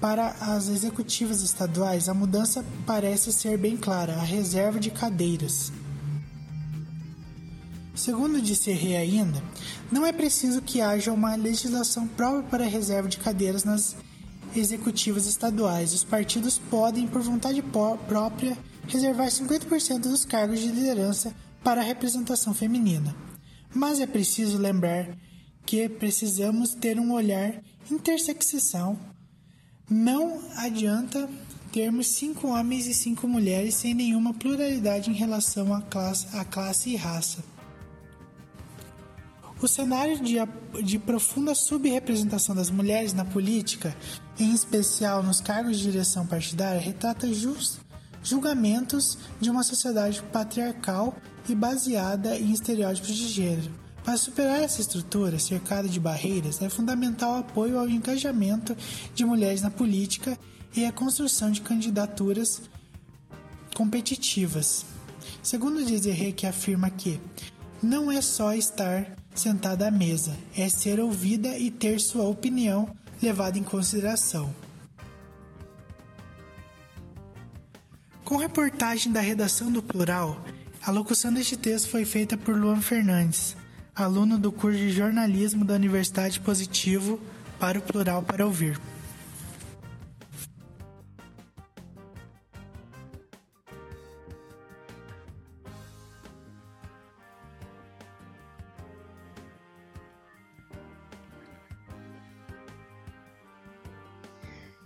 para 0.00 0.28
as 0.40 0.68
executivas 0.68 1.42
estaduais, 1.42 2.08
a 2.08 2.14
mudança 2.14 2.64
parece 2.86 3.32
ser 3.32 3.58
bem 3.58 3.76
clara: 3.76 4.14
a 4.14 4.22
reserva 4.22 4.78
de 4.78 4.90
cadeiras. 4.90 5.72
Segundo 7.94 8.40
disse 8.40 8.70
Rei 8.70 8.96
ainda, 8.96 9.42
não 9.90 10.06
é 10.06 10.12
preciso 10.12 10.62
que 10.62 10.80
haja 10.80 11.12
uma 11.12 11.34
legislação 11.34 12.06
própria 12.06 12.44
para 12.44 12.64
a 12.64 12.68
reserva 12.68 13.08
de 13.08 13.18
cadeiras 13.18 13.64
nas 13.64 13.96
executivas 14.54 15.26
estaduais. 15.26 15.92
Os 15.92 16.04
partidos 16.04 16.58
podem, 16.70 17.08
por 17.08 17.20
vontade 17.20 17.60
própria, 17.62 18.56
reservar 18.86 19.26
50% 19.28 19.98
dos 19.98 20.24
cargos 20.24 20.60
de 20.60 20.68
liderança 20.68 21.34
para 21.64 21.80
a 21.80 21.84
representação 21.84 22.54
feminina. 22.54 23.16
Mas 23.74 24.00
é 24.00 24.06
preciso 24.06 24.58
lembrar 24.58 25.08
que 25.66 25.88
precisamos 25.88 26.74
ter 26.74 26.98
um 27.00 27.12
olhar 27.12 27.60
intersecção 27.90 28.98
não 29.90 30.42
adianta 30.56 31.28
termos 31.72 32.08
cinco 32.08 32.48
homens 32.48 32.86
e 32.86 32.94
cinco 32.94 33.26
mulheres 33.26 33.74
sem 33.74 33.94
nenhuma 33.94 34.34
pluralidade 34.34 35.10
em 35.10 35.14
relação 35.14 35.72
à 35.74 35.80
classe, 35.80 36.26
à 36.36 36.44
classe 36.44 36.90
e 36.90 36.96
raça. 36.96 37.42
O 39.60 39.66
cenário 39.66 40.20
de, 40.20 40.36
de 40.84 40.98
profunda 40.98 41.54
subrepresentação 41.54 42.54
das 42.54 42.70
mulheres 42.70 43.12
na 43.12 43.24
política, 43.24 43.96
em 44.38 44.52
especial 44.52 45.22
nos 45.22 45.40
cargos 45.40 45.78
de 45.78 45.90
direção 45.90 46.26
partidária, 46.26 46.80
retrata 46.80 47.32
just, 47.32 47.78
julgamentos 48.22 49.18
de 49.40 49.50
uma 49.50 49.64
sociedade 49.64 50.22
patriarcal 50.32 51.16
e 51.48 51.54
baseada 51.54 52.38
em 52.38 52.52
estereótipos 52.52 53.14
de 53.14 53.28
gênero 53.28 53.87
para 54.08 54.16
superar 54.16 54.62
essa 54.62 54.80
estrutura 54.80 55.38
cercada 55.38 55.86
de 55.86 56.00
barreiras, 56.00 56.62
é 56.62 56.70
fundamental 56.70 57.32
o 57.32 57.40
apoio 57.40 57.78
ao 57.78 57.86
engajamento 57.86 58.74
de 59.14 59.22
mulheres 59.22 59.60
na 59.60 59.70
política 59.70 60.38
e 60.74 60.86
a 60.86 60.90
construção 60.90 61.50
de 61.50 61.60
candidaturas 61.60 62.62
competitivas. 63.76 64.86
Segundo 65.42 65.84
Desirê, 65.84 66.32
que 66.32 66.46
afirma 66.46 66.88
que 66.88 67.20
não 67.82 68.10
é 68.10 68.22
só 68.22 68.54
estar 68.54 69.14
sentada 69.34 69.88
à 69.88 69.90
mesa, 69.90 70.34
é 70.56 70.70
ser 70.70 71.00
ouvida 71.00 71.58
e 71.58 71.70
ter 71.70 72.00
sua 72.00 72.24
opinião 72.24 72.88
levada 73.22 73.58
em 73.58 73.62
consideração. 73.62 74.54
Com 78.24 78.38
reportagem 78.38 79.12
da 79.12 79.20
redação 79.20 79.70
do 79.70 79.82
Plural, 79.82 80.42
a 80.82 80.90
locução 80.90 81.30
deste 81.30 81.58
texto 81.58 81.90
foi 81.90 82.06
feita 82.06 82.38
por 82.38 82.56
Luan 82.56 82.80
Fernandes 82.80 83.57
aluno 84.02 84.38
do 84.38 84.52
curso 84.52 84.78
de 84.78 84.90
jornalismo 84.90 85.64
da 85.64 85.74
Universidade 85.74 86.38
Positivo, 86.40 87.20
para 87.58 87.78
o 87.78 87.82
Plural 87.82 88.22
para 88.22 88.46
Ouvir. 88.46 88.80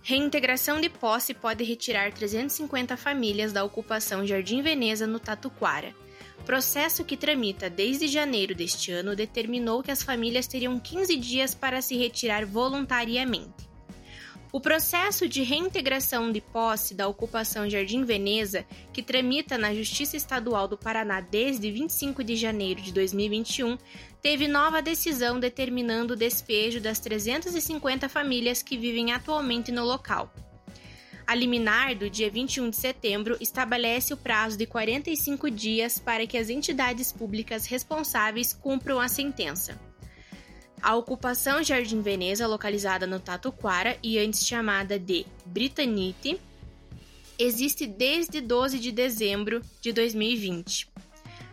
Reintegração 0.01 0.81
de 0.81 0.89
posse 0.89 1.33
pode 1.33 1.63
retirar 1.63 2.11
350 2.11 2.97
famílias 2.97 3.53
da 3.53 3.63
ocupação 3.63 4.25
Jardim 4.25 4.61
Veneza 4.61 5.07
no 5.07 5.19
Tatuquara. 5.19 6.02
Processo 6.45 7.05
que 7.05 7.15
tramita 7.15 7.69
desde 7.69 8.05
janeiro 8.07 8.53
deste 8.53 8.91
ano 8.91 9.15
determinou 9.15 9.81
que 9.81 9.91
as 9.91 10.03
famílias 10.03 10.45
teriam 10.45 10.77
15 10.77 11.15
dias 11.15 11.55
para 11.55 11.81
se 11.81 11.95
retirar 11.97 12.45
voluntariamente. 12.45 13.71
O 14.51 14.59
processo 14.59 15.27
de 15.27 15.41
reintegração 15.41 16.31
de 16.31 16.39
posse 16.39 16.93
da 16.93 17.07
ocupação 17.07 17.67
Jardim 17.67 18.03
Veneza, 18.03 18.65
que 18.91 19.01
tramita 19.01 19.57
na 19.57 19.73
Justiça 19.73 20.15
Estadual 20.15 20.67
do 20.67 20.77
Paraná 20.77 21.21
desde 21.21 21.71
25 21.71 22.23
de 22.23 22.35
janeiro 22.35 22.79
de 22.79 22.91
2021, 22.91 23.77
teve 24.21 24.47
nova 24.47 24.79
decisão 24.79 25.39
determinando 25.39 26.13
o 26.13 26.17
despejo 26.17 26.79
das 26.79 26.99
350 26.99 28.07
famílias 28.07 28.61
que 28.61 28.77
vivem 28.77 29.11
atualmente 29.11 29.71
no 29.71 29.83
local. 29.83 30.31
A 31.25 31.35
liminar 31.35 31.95
do 31.95 32.09
dia 32.09 32.29
21 32.29 32.69
de 32.69 32.75
setembro 32.75 33.37
estabelece 33.39 34.13
o 34.13 34.17
prazo 34.17 34.57
de 34.57 34.65
45 34.65 35.49
dias 35.49 35.97
para 35.97 36.27
que 36.27 36.37
as 36.37 36.49
entidades 36.49 37.11
públicas 37.11 37.65
responsáveis 37.65 38.53
cumpram 38.53 38.99
a 38.99 39.07
sentença. 39.07 39.79
A 40.81 40.95
ocupação 40.95 41.63
Jardim 41.63 42.01
Veneza, 42.01 42.45
localizada 42.45 43.07
no 43.07 43.19
Tatuquara 43.19 43.97
e 44.03 44.19
antes 44.19 44.45
chamada 44.45 44.99
de 44.99 45.25
Britanite, 45.45 46.37
existe 47.39 47.87
desde 47.87 48.41
12 48.41 48.77
de 48.79 48.91
dezembro 48.91 49.61
de 49.79 49.93
2020. 49.93 50.91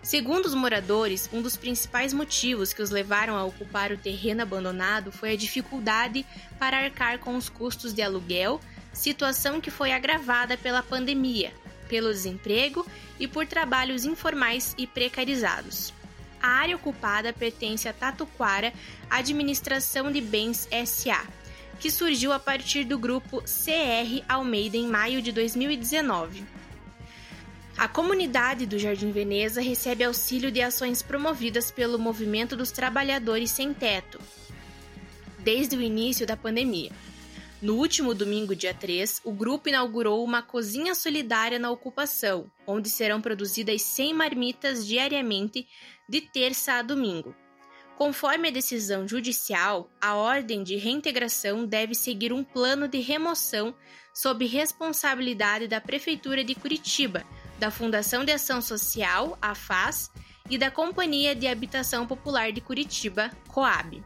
Segundo 0.03 0.47
os 0.47 0.55
moradores, 0.55 1.29
um 1.33 1.43
dos 1.43 1.57
principais 1.57 2.13
motivos 2.13 2.73
que 2.73 2.83
os 2.83 2.91
levaram 2.91 3.37
a 3.37 3.45
ocupar 3.45 3.93
o 3.93 3.99
terreno 3.99 4.43
abandonado 4.43 5.13
foi 5.13 5.33
a 5.33 5.37
dificuldade 5.37 6.25
para 6.59 6.79
arcar 6.79 7.19
com 7.19 7.37
os 7.37 7.49
custos 7.49 7.93
de 7.93 8.01
aluguel, 8.01 8.61
situação 8.93 9.61
que 9.61 9.71
foi 9.71 9.93
agravada 9.93 10.57
pela 10.57 10.83
pandemia, 10.83 11.53
pelo 11.89 12.13
desemprego 12.13 12.87
e 13.19 13.27
por 13.27 13.47
trabalhos 13.47 14.05
informais 14.05 14.75
e 14.79 14.87
precarizados. 14.87 15.93
A 16.43 16.49
área 16.49 16.77
ocupada 16.77 17.33
pertence 17.33 17.89
à 17.89 17.93
Tatuquara 17.93 18.73
Administração 19.11 20.11
de 20.11 20.21
Bens 20.21 20.69
SA, 20.87 21.27
que 21.79 21.91
surgiu 21.91 22.33
a 22.33 22.39
partir 22.39 22.85
do 22.85 22.99
grupo 22.99 23.43
CR 23.43 24.25
Almeida 24.29 24.77
em 24.77 24.87
maio 24.87 25.21
de 25.21 25.33
2019. 25.33 26.45
A 27.77 27.89
comunidade 27.89 28.67
do 28.67 28.79
Jardim 28.79 29.11
Veneza 29.11 29.63
recebe 29.63 30.05
auxílio 30.05 30.51
de 30.51 30.61
ações 30.61 31.03
promovidas 31.03 31.71
pelo 31.71 31.99
Movimento 31.99 32.57
dos 32.57 32.71
Trabalhadores 32.71 33.51
Sem 33.51 33.73
Teto 33.73 34.21
desde 35.43 35.77
o 35.77 35.83
início 35.83 36.27
da 36.27 36.37
pandemia. 36.37 36.91
No 37.63 37.75
último 37.75 38.15
domingo, 38.15 38.57
dia 38.57 38.73
3, 38.73 39.21
o 39.23 39.33
grupo 39.33 39.69
inaugurou 39.69 40.25
uma 40.25 40.41
cozinha 40.41 40.95
solidária 40.95 41.59
na 41.59 41.71
ocupação, 41.71 42.51
onde 42.67 42.89
serão 42.89 43.21
produzidas 43.21 43.83
100 43.83 44.15
marmitas 44.15 44.87
diariamente, 44.87 45.69
de 46.09 46.23
terça 46.23 46.75
a 46.75 46.83
domingo. 46.83 47.35
Conforme 47.99 48.49
a 48.49 48.51
decisão 48.51 49.07
judicial, 49.07 49.91
a 50.01 50.15
ordem 50.15 50.63
de 50.63 50.77
reintegração 50.77 51.67
deve 51.67 51.95
seguir 51.95 52.33
um 52.33 52.43
plano 52.43 52.89
de 52.89 52.99
remoção 52.99 53.75
sob 54.15 54.47
responsabilidade 54.47 55.69
da 55.69 55.83
Prefeitura 55.83 56.43
de 56.43 56.55
Curitiba, 56.55 57.27
da 57.59 57.71
Fundação 57.71 58.25
de 58.25 58.33
Ação 58.33 58.63
Social, 58.63 59.37
a 59.41 59.55
FAS, 59.55 60.11
e 60.49 60.57
da 60.57 60.71
Companhia 60.71 61.35
de 61.35 61.47
Habitação 61.47 62.07
Popular 62.07 62.53
de 62.53 62.63
Curitiba, 62.63 63.31
COAB. 63.49 64.03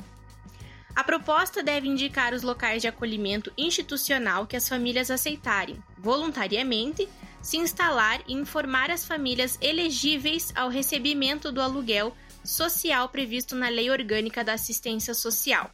A 0.95 1.03
proposta 1.03 1.61
deve 1.61 1.89
indicar 1.89 2.33
os 2.33 2.43
locais 2.43 2.81
de 2.81 2.87
acolhimento 2.87 3.53
institucional 3.59 4.47
que 4.47 4.57
as 4.57 4.69
famílias 4.69 5.11
aceitarem, 5.11 5.83
voluntariamente, 5.99 7.09
se 7.43 7.57
instalar 7.57 8.23
e 8.29 8.33
informar 8.33 8.91
as 8.91 9.05
famílias 9.05 9.59
elegíveis 9.61 10.53
ao 10.55 10.69
recebimento 10.69 11.51
do 11.51 11.61
aluguel 11.61 12.17
social 12.45 13.09
previsto 13.09 13.57
na 13.57 13.69
Lei 13.69 13.91
Orgânica 13.91 14.45
da 14.45 14.53
Assistência 14.53 15.15
Social. 15.15 15.71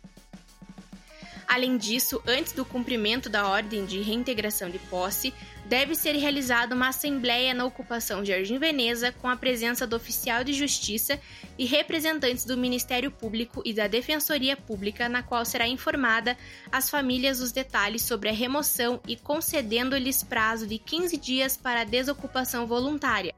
Além 1.46 1.76
disso, 1.76 2.22
antes 2.26 2.52
do 2.52 2.64
cumprimento 2.64 3.28
da 3.28 3.46
ordem 3.46 3.84
de 3.84 4.00
reintegração 4.00 4.70
de 4.70 4.78
posse, 4.78 5.34
deve 5.70 5.94
ser 5.94 6.16
realizada 6.16 6.74
uma 6.74 6.88
assembleia 6.88 7.54
na 7.54 7.64
ocupação 7.64 8.24
Jardim 8.24 8.58
Veneza 8.58 9.12
com 9.12 9.28
a 9.28 9.36
presença 9.36 9.86
do 9.86 9.94
oficial 9.94 10.42
de 10.42 10.52
justiça 10.52 11.16
e 11.56 11.64
representantes 11.64 12.44
do 12.44 12.56
Ministério 12.56 13.08
Público 13.08 13.62
e 13.64 13.72
da 13.72 13.86
Defensoria 13.86 14.56
Pública, 14.56 15.08
na 15.08 15.22
qual 15.22 15.44
será 15.44 15.68
informada 15.68 16.36
às 16.72 16.90
famílias 16.90 17.38
os 17.38 17.52
detalhes 17.52 18.02
sobre 18.02 18.28
a 18.28 18.32
remoção 18.32 19.00
e 19.06 19.14
concedendo-lhes 19.14 20.24
prazo 20.24 20.66
de 20.66 20.76
15 20.76 21.16
dias 21.16 21.56
para 21.56 21.82
a 21.82 21.84
desocupação 21.84 22.66
voluntária, 22.66 23.32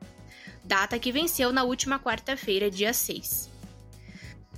data 0.64 0.98
que 0.98 1.12
venceu 1.12 1.52
na 1.52 1.64
última 1.64 1.98
quarta-feira, 1.98 2.70
dia 2.70 2.94
6. 2.94 3.50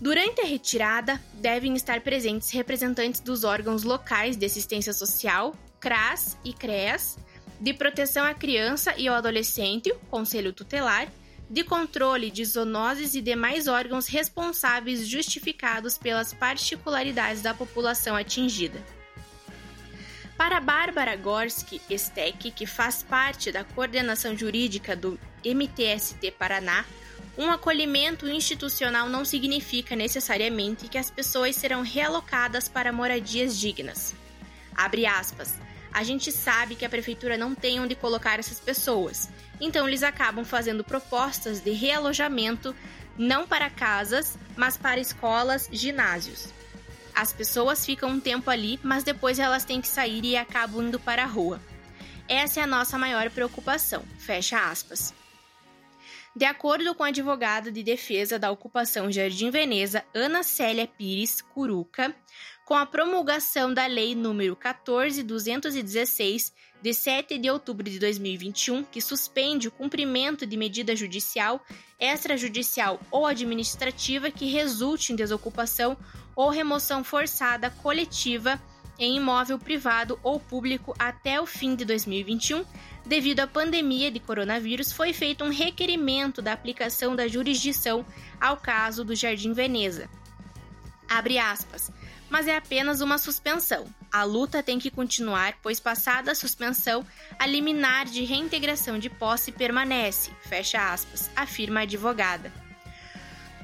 Durante 0.00 0.42
a 0.42 0.44
retirada, 0.44 1.20
devem 1.40 1.74
estar 1.74 2.02
presentes 2.02 2.50
representantes 2.50 3.20
dos 3.20 3.42
órgãos 3.42 3.82
locais 3.82 4.36
de 4.36 4.46
assistência 4.46 4.92
social, 4.92 5.56
CRAS 5.80 6.38
e 6.44 6.52
CREAS, 6.52 7.18
de 7.60 7.72
proteção 7.72 8.24
à 8.24 8.34
criança 8.34 8.94
e 8.96 9.08
ao 9.08 9.16
adolescente, 9.16 9.94
Conselho 10.10 10.52
Tutelar, 10.52 11.08
de 11.48 11.62
controle 11.62 12.30
de 12.30 12.44
zoonoses 12.44 13.14
e 13.14 13.20
demais 13.20 13.68
órgãos 13.68 14.06
responsáveis 14.06 15.06
justificados 15.06 15.96
pelas 15.98 16.32
particularidades 16.32 17.42
da 17.42 17.54
população 17.54 18.16
atingida. 18.16 18.82
Para 20.36 20.60
Bárbara 20.60 21.14
Gorski 21.14 21.80
Stek, 21.96 22.50
que 22.50 22.66
faz 22.66 23.02
parte 23.02 23.52
da 23.52 23.62
coordenação 23.62 24.36
jurídica 24.36 24.96
do 24.96 25.18
MTST 25.44 26.32
Paraná, 26.32 26.84
um 27.38 27.50
acolhimento 27.50 28.26
institucional 28.28 29.08
não 29.08 29.24
significa 29.24 29.94
necessariamente 29.94 30.88
que 30.88 30.98
as 30.98 31.10
pessoas 31.10 31.56
serão 31.56 31.82
realocadas 31.82 32.68
para 32.68 32.92
moradias 32.92 33.58
dignas. 33.58 34.14
Abre 34.74 35.06
aspas. 35.06 35.54
A 35.94 36.02
gente 36.02 36.32
sabe 36.32 36.74
que 36.74 36.84
a 36.84 36.88
prefeitura 36.88 37.38
não 37.38 37.54
tem 37.54 37.78
onde 37.78 37.94
colocar 37.94 38.40
essas 38.40 38.58
pessoas, 38.58 39.30
então 39.60 39.86
eles 39.86 40.02
acabam 40.02 40.44
fazendo 40.44 40.82
propostas 40.82 41.60
de 41.60 41.70
realojamento 41.70 42.74
não 43.16 43.46
para 43.46 43.70
casas, 43.70 44.36
mas 44.56 44.76
para 44.76 45.00
escolas, 45.00 45.68
ginásios. 45.70 46.52
As 47.14 47.32
pessoas 47.32 47.86
ficam 47.86 48.10
um 48.10 48.20
tempo 48.20 48.50
ali, 48.50 48.80
mas 48.82 49.04
depois 49.04 49.38
elas 49.38 49.64
têm 49.64 49.80
que 49.80 49.86
sair 49.86 50.24
e 50.24 50.36
acabam 50.36 50.82
indo 50.82 50.98
para 50.98 51.22
a 51.22 51.26
rua. 51.26 51.60
Essa 52.28 52.58
é 52.58 52.62
a 52.64 52.66
nossa 52.66 52.98
maior 52.98 53.30
preocupação. 53.30 54.02
Fecha 54.18 54.68
aspas. 54.68 55.14
De 56.34 56.44
acordo 56.44 56.92
com 56.96 57.04
a 57.04 57.08
advogada 57.08 57.70
de 57.70 57.84
defesa 57.84 58.36
da 58.40 58.50
ocupação 58.50 59.12
Jardim 59.12 59.50
Veneza, 59.50 60.04
Ana 60.12 60.42
Célia 60.42 60.88
Pires 60.88 61.40
Curuca, 61.40 62.12
com 62.64 62.74
a 62.74 62.86
promulgação 62.86 63.72
da 63.72 63.86
Lei 63.86 64.14
nº 64.14 64.56
14216, 64.56 66.52
de 66.80 66.92
7 66.92 67.38
de 67.38 67.48
outubro 67.50 67.88
de 67.88 67.98
2021, 67.98 68.84
que 68.84 69.00
suspende 69.00 69.68
o 69.68 69.70
cumprimento 69.70 70.46
de 70.46 70.56
medida 70.56 70.94
judicial, 70.94 71.64
extrajudicial 71.98 73.00
ou 73.10 73.26
administrativa 73.26 74.30
que 74.30 74.46
resulte 74.46 75.12
em 75.12 75.16
desocupação 75.16 75.96
ou 76.36 76.50
remoção 76.50 77.02
forçada 77.02 77.70
coletiva 77.70 78.60
em 78.98 79.16
imóvel 79.16 79.58
privado 79.58 80.18
ou 80.22 80.38
público 80.38 80.94
até 80.98 81.40
o 81.40 81.46
fim 81.46 81.74
de 81.74 81.84
2021, 81.84 82.64
devido 83.04 83.40
à 83.40 83.46
pandemia 83.46 84.10
de 84.10 84.20
coronavírus, 84.20 84.92
foi 84.92 85.12
feito 85.12 85.44
um 85.44 85.50
requerimento 85.50 86.40
da 86.40 86.52
aplicação 86.52 87.16
da 87.16 87.26
jurisdição 87.26 88.04
ao 88.40 88.56
caso 88.56 89.04
do 89.04 89.14
Jardim 89.14 89.52
Veneza. 89.52 90.08
Abre 91.08 91.38
aspas. 91.38 91.90
Mas 92.30 92.48
é 92.48 92.56
apenas 92.56 93.00
uma 93.00 93.18
suspensão. 93.18 93.86
A 94.10 94.24
luta 94.24 94.62
tem 94.62 94.78
que 94.78 94.90
continuar, 94.90 95.54
pois 95.62 95.78
passada 95.78 96.32
a 96.32 96.34
suspensão, 96.34 97.06
a 97.38 97.46
liminar 97.46 98.06
de 98.06 98.24
reintegração 98.24 98.98
de 98.98 99.10
posse 99.10 99.52
permanece, 99.52 100.30
fecha 100.42 100.92
aspas, 100.92 101.30
afirma 101.36 101.80
a 101.80 101.82
advogada. 101.82 102.52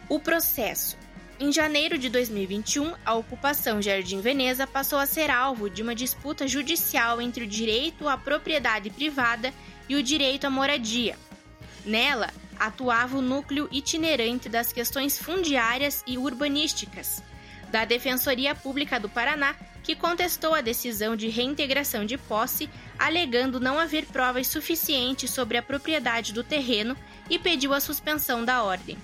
O 0.09 0.19
processo 0.19 0.97
em 1.39 1.51
janeiro 1.51 1.97
de 1.97 2.11
2021, 2.11 2.93
a 3.03 3.15
ocupação 3.15 3.81
Jardim 3.81 4.21
Veneza 4.21 4.67
passou 4.67 4.99
a 4.99 5.07
ser 5.07 5.31
alvo 5.31 5.71
de 5.71 5.83
uma 5.83 5.95
disputa 5.95 6.47
judicial 6.47 7.19
entre 7.19 7.45
o 7.45 7.47
direito 7.47 8.07
à 8.07 8.19
propriedade 8.19 8.91
privada 8.91 9.51
e 9.89 9.97
o 9.97 10.03
direito 10.03 10.47
à 10.47 10.51
moradia. 10.51 11.17
Nela, 11.83 12.31
atuava 12.59 13.17
o 13.17 13.23
núcleo 13.23 13.71
itinerante 13.73 14.51
das 14.51 14.71
questões 14.71 15.19
fundiárias 15.19 16.05
e 16.07 16.19
urbanísticas 16.19 17.23
da 17.71 17.85
Defensoria 17.85 18.55
Pública 18.55 18.99
do 18.99 19.09
Paraná, 19.09 19.55
que 19.83 19.97
contestou 19.97 20.55
a 20.55 20.61
decisão 20.61 21.17
de 21.17 21.29
reintegração 21.29 22.05
de 22.05 22.19
posse, 22.19 22.69
alegando 22.99 23.61
não 23.61 23.79
haver 23.79 24.07
provas 24.07 24.47
suficientes 24.47 25.31
sobre 25.31 25.57
a 25.57 25.63
propriedade 25.63 26.33
do 26.33 26.45
terreno 26.45 26.97
e 27.29 27.39
pediu 27.39 27.73
a 27.73 27.81
suspensão 27.81 28.45
da 28.45 28.63
ordem. 28.63 28.99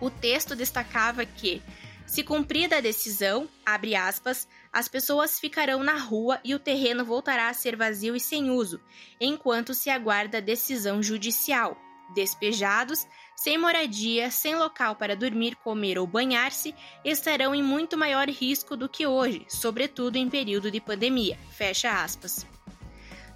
O 0.00 0.08
texto 0.08 0.54
destacava 0.54 1.24
que, 1.26 1.60
se 2.06 2.22
cumprida 2.22 2.78
a 2.78 2.80
decisão, 2.80 3.48
abre 3.66 3.94
aspas, 3.94 4.48
as 4.72 4.88
pessoas 4.88 5.38
ficarão 5.38 5.82
na 5.82 5.98
rua 5.98 6.40
e 6.44 6.54
o 6.54 6.58
terreno 6.58 7.04
voltará 7.04 7.48
a 7.48 7.54
ser 7.54 7.76
vazio 7.76 8.16
e 8.16 8.20
sem 8.20 8.50
uso, 8.50 8.80
enquanto 9.20 9.74
se 9.74 9.90
aguarda 9.90 10.38
a 10.38 10.40
decisão 10.40 11.02
judicial. 11.02 11.76
Despejados, 12.14 13.06
sem 13.38 13.56
moradia, 13.56 14.32
sem 14.32 14.56
local 14.56 14.96
para 14.96 15.14
dormir, 15.14 15.54
comer 15.54 15.96
ou 15.96 16.04
banhar-se, 16.08 16.74
estarão 17.04 17.54
em 17.54 17.62
muito 17.62 17.96
maior 17.96 18.28
risco 18.28 18.76
do 18.76 18.88
que 18.88 19.06
hoje, 19.06 19.46
sobretudo 19.48 20.16
em 20.16 20.28
período 20.28 20.72
de 20.72 20.80
pandemia. 20.80 21.38
Fecha 21.52 22.02
aspas. 22.02 22.44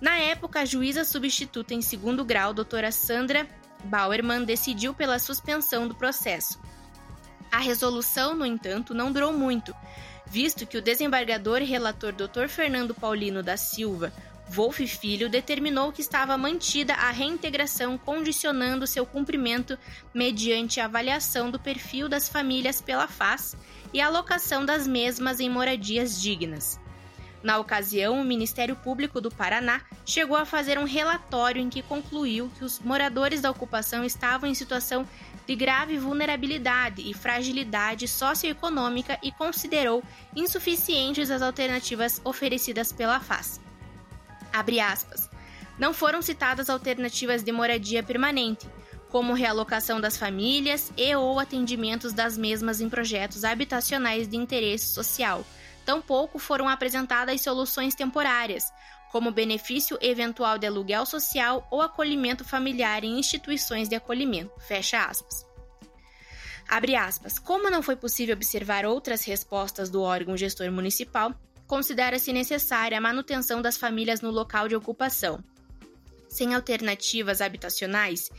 Na 0.01 0.19
época, 0.19 0.59
a 0.59 0.65
juíza 0.65 1.05
substituta 1.05 1.73
em 1.73 1.81
segundo 1.81 2.25
grau, 2.25 2.53
doutora 2.53 2.91
Sandra 2.91 3.47
Bauerman 3.85 4.43
decidiu 4.43 4.93
pela 4.93 5.21
suspensão 5.21 5.87
do 5.87 5.95
processo. 5.95 6.61
A 7.53 7.59
resolução, 7.59 8.35
no 8.35 8.45
entanto, 8.45 8.95
não 8.95 9.13
durou 9.13 9.33
muito, 9.33 9.73
visto 10.27 10.67
que 10.67 10.77
o 10.77 10.83
desembargador 10.83 11.63
e 11.63 11.65
relator 11.65 12.13
Dr. 12.13 12.49
Fernando 12.49 12.93
Paulino 12.93 13.41
da 13.41 13.57
Silva, 13.57 14.13
Wolf 14.53 14.81
Filho, 14.81 15.31
determinou 15.31 15.91
que 15.91 16.03
estava 16.03 16.37
mantida 16.37 16.93
a 16.93 17.11
reintegração, 17.11 17.97
condicionando 17.97 18.87
seu 18.87 19.07
cumprimento 19.07 19.79
mediante 20.13 20.79
a 20.79 20.85
avaliação 20.85 21.51
do 21.51 21.59
perfil 21.59 22.07
das 22.07 22.29
famílias 22.29 22.79
pela 22.79 23.09
FAS 23.09 23.57
e 23.95 24.01
alocação 24.01 24.67
das 24.67 24.87
mesmas 24.87 25.41
em 25.41 25.49
moradias 25.49 26.21
dignas. 26.21 26.79
Na 27.43 27.59
ocasião, 27.59 28.21
o 28.21 28.25
Ministério 28.25 28.77
Público 28.77 29.23
do 29.23 29.31
Paraná 29.31 29.81
chegou 30.05 30.37
a 30.37 30.45
fazer 30.45 30.79
um 30.79 30.85
relatório 30.85 31.61
em 31.61 31.71
que 31.71 31.81
concluiu 31.81 32.53
que 32.59 32.65
os 32.65 32.79
moradores 32.79 33.41
da 33.41 33.51
ocupação 33.51 34.05
estavam 34.05 34.49
em 34.49 34.55
situação 34.55 35.09
de 35.47 35.57
grave 35.57 35.97
vulnerabilidade 35.97 37.01
e 37.01 37.15
fragilidade 37.15 38.07
socioeconômica 38.07 39.19
e 39.23 39.33
considerou 39.33 40.05
insuficientes 40.37 41.31
as 41.31 41.41
alternativas 41.41 42.21
oferecidas 42.23 42.93
pela 42.93 43.19
FAS. 43.19 43.59
Abre 44.53 44.81
aspas. 44.81 45.31
Não 45.79 45.95
foram 45.95 46.21
citadas 46.21 46.69
alternativas 46.69 47.43
de 47.43 47.51
moradia 47.51 48.03
permanente, 48.03 48.69
como 49.09 49.33
realocação 49.33 50.01
das 50.01 50.17
famílias 50.17 50.93
e 50.97 51.15
ou 51.17 51.39
atendimentos 51.39 52.13
das 52.13 52.37
mesmas 52.37 52.81
em 52.81 52.89
projetos 52.89 53.45
habitacionais 53.45 54.29
de 54.29 54.37
interesse 54.37 54.87
social 54.87 55.45
tampouco 55.85 56.39
foram 56.39 56.69
apresentadas 56.69 57.41
soluções 57.41 57.95
temporárias, 57.95 58.73
como 59.11 59.31
benefício 59.31 59.99
eventual 60.01 60.59
de 60.59 60.67
aluguel 60.67 61.05
social 61.05 61.67
ou 61.71 61.83
acolhimento 61.83 62.45
familiar 62.45 63.05
em 63.05 63.19
instituições 63.19 63.89
de 63.89 63.95
acolhimento. 63.95 64.53
Fecha 64.61 65.05
aspas. 65.05 65.47
Abre 66.69 66.97
aspas. 66.97 67.39
Como 67.39 67.69
não 67.69 67.83
foi 67.83 67.97
possível 67.97 68.35
observar 68.35 68.87
outras 68.87 69.25
respostas 69.25 69.91
do 69.91 70.01
órgão 70.01 70.37
gestor 70.37 70.71
municipal, 70.71 71.35
considera-se 71.73 72.35
necessária 72.35 72.99
a 72.99 73.01
manutenção 73.01 73.63
das 73.63 73.79
famílias 73.79 74.21
no 74.21 74.31
local 74.31 74.69
de 74.69 74.77
ocupação. 74.77 75.43
Sem 76.29 76.55
alternativas 76.55 77.41
habitacionais, 77.41 78.31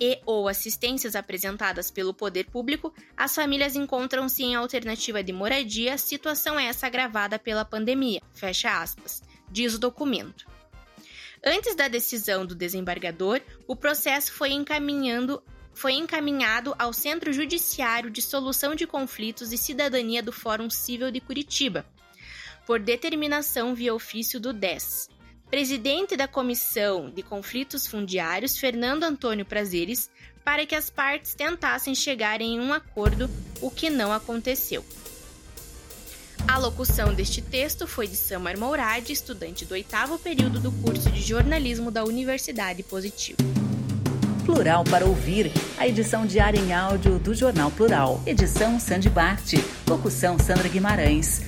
e 0.00 0.18
ou 0.24 0.48
assistências 0.48 1.14
apresentadas 1.14 1.90
pelo 1.90 2.14
poder 2.14 2.46
público, 2.46 2.94
as 3.14 3.34
famílias 3.34 3.76
encontram-se 3.76 4.42
em 4.42 4.54
alternativa 4.54 5.22
de 5.22 5.34
moradia, 5.34 5.98
situação 5.98 6.58
essa 6.58 6.86
agravada 6.86 7.38
pela 7.38 7.62
pandemia. 7.62 8.22
Fecha 8.32 8.80
aspas, 8.80 9.22
diz 9.50 9.74
o 9.74 9.78
documento. 9.78 10.46
Antes 11.44 11.74
da 11.74 11.88
decisão 11.88 12.46
do 12.46 12.54
desembargador, 12.54 13.42
o 13.66 13.76
processo 13.76 14.32
foi 14.32 14.52
encaminhando 14.52 15.42
foi 15.74 15.92
encaminhado 15.92 16.74
ao 16.78 16.94
Centro 16.94 17.34
Judiciário 17.34 18.10
de 18.10 18.22
Solução 18.22 18.74
de 18.74 18.86
Conflitos 18.86 19.52
e 19.52 19.58
Cidadania 19.58 20.22
do 20.22 20.32
Fórum 20.32 20.70
Civil 20.70 21.10
de 21.10 21.20
Curitiba, 21.20 21.86
por 22.68 22.78
determinação 22.78 23.74
via 23.74 23.94
ofício 23.94 24.38
do 24.38 24.52
DES. 24.52 25.08
Presidente 25.48 26.18
da 26.18 26.28
Comissão 26.28 27.08
de 27.08 27.22
Conflitos 27.22 27.86
Fundiários, 27.86 28.58
Fernando 28.58 29.04
Antônio 29.04 29.46
Prazeres, 29.46 30.10
para 30.44 30.66
que 30.66 30.74
as 30.74 30.90
partes 30.90 31.34
tentassem 31.34 31.94
chegar 31.94 32.42
em 32.42 32.60
um 32.60 32.74
acordo, 32.74 33.30
o 33.62 33.70
que 33.70 33.88
não 33.88 34.12
aconteceu. 34.12 34.84
A 36.46 36.58
locução 36.58 37.14
deste 37.14 37.40
texto 37.40 37.86
foi 37.86 38.06
de 38.06 38.16
Samar 38.16 38.58
Mourad, 38.58 39.08
estudante 39.08 39.64
do 39.64 39.72
oitavo 39.72 40.18
período 40.18 40.60
do 40.60 40.70
curso 40.70 41.10
de 41.10 41.22
jornalismo 41.22 41.90
da 41.90 42.04
Universidade 42.04 42.82
Positivo. 42.82 43.38
Plural 44.44 44.84
para 44.84 45.06
ouvir, 45.06 45.50
a 45.78 45.88
edição 45.88 46.26
diária 46.26 46.58
em 46.58 46.72
áudio 46.74 47.18
do 47.18 47.34
Jornal 47.34 47.70
Plural. 47.70 48.22
Edição 48.26 48.78
Sandy 48.78 49.08
Bart. 49.08 49.54
Locução 49.86 50.38
Sandra 50.38 50.68
Guimarães. 50.68 51.47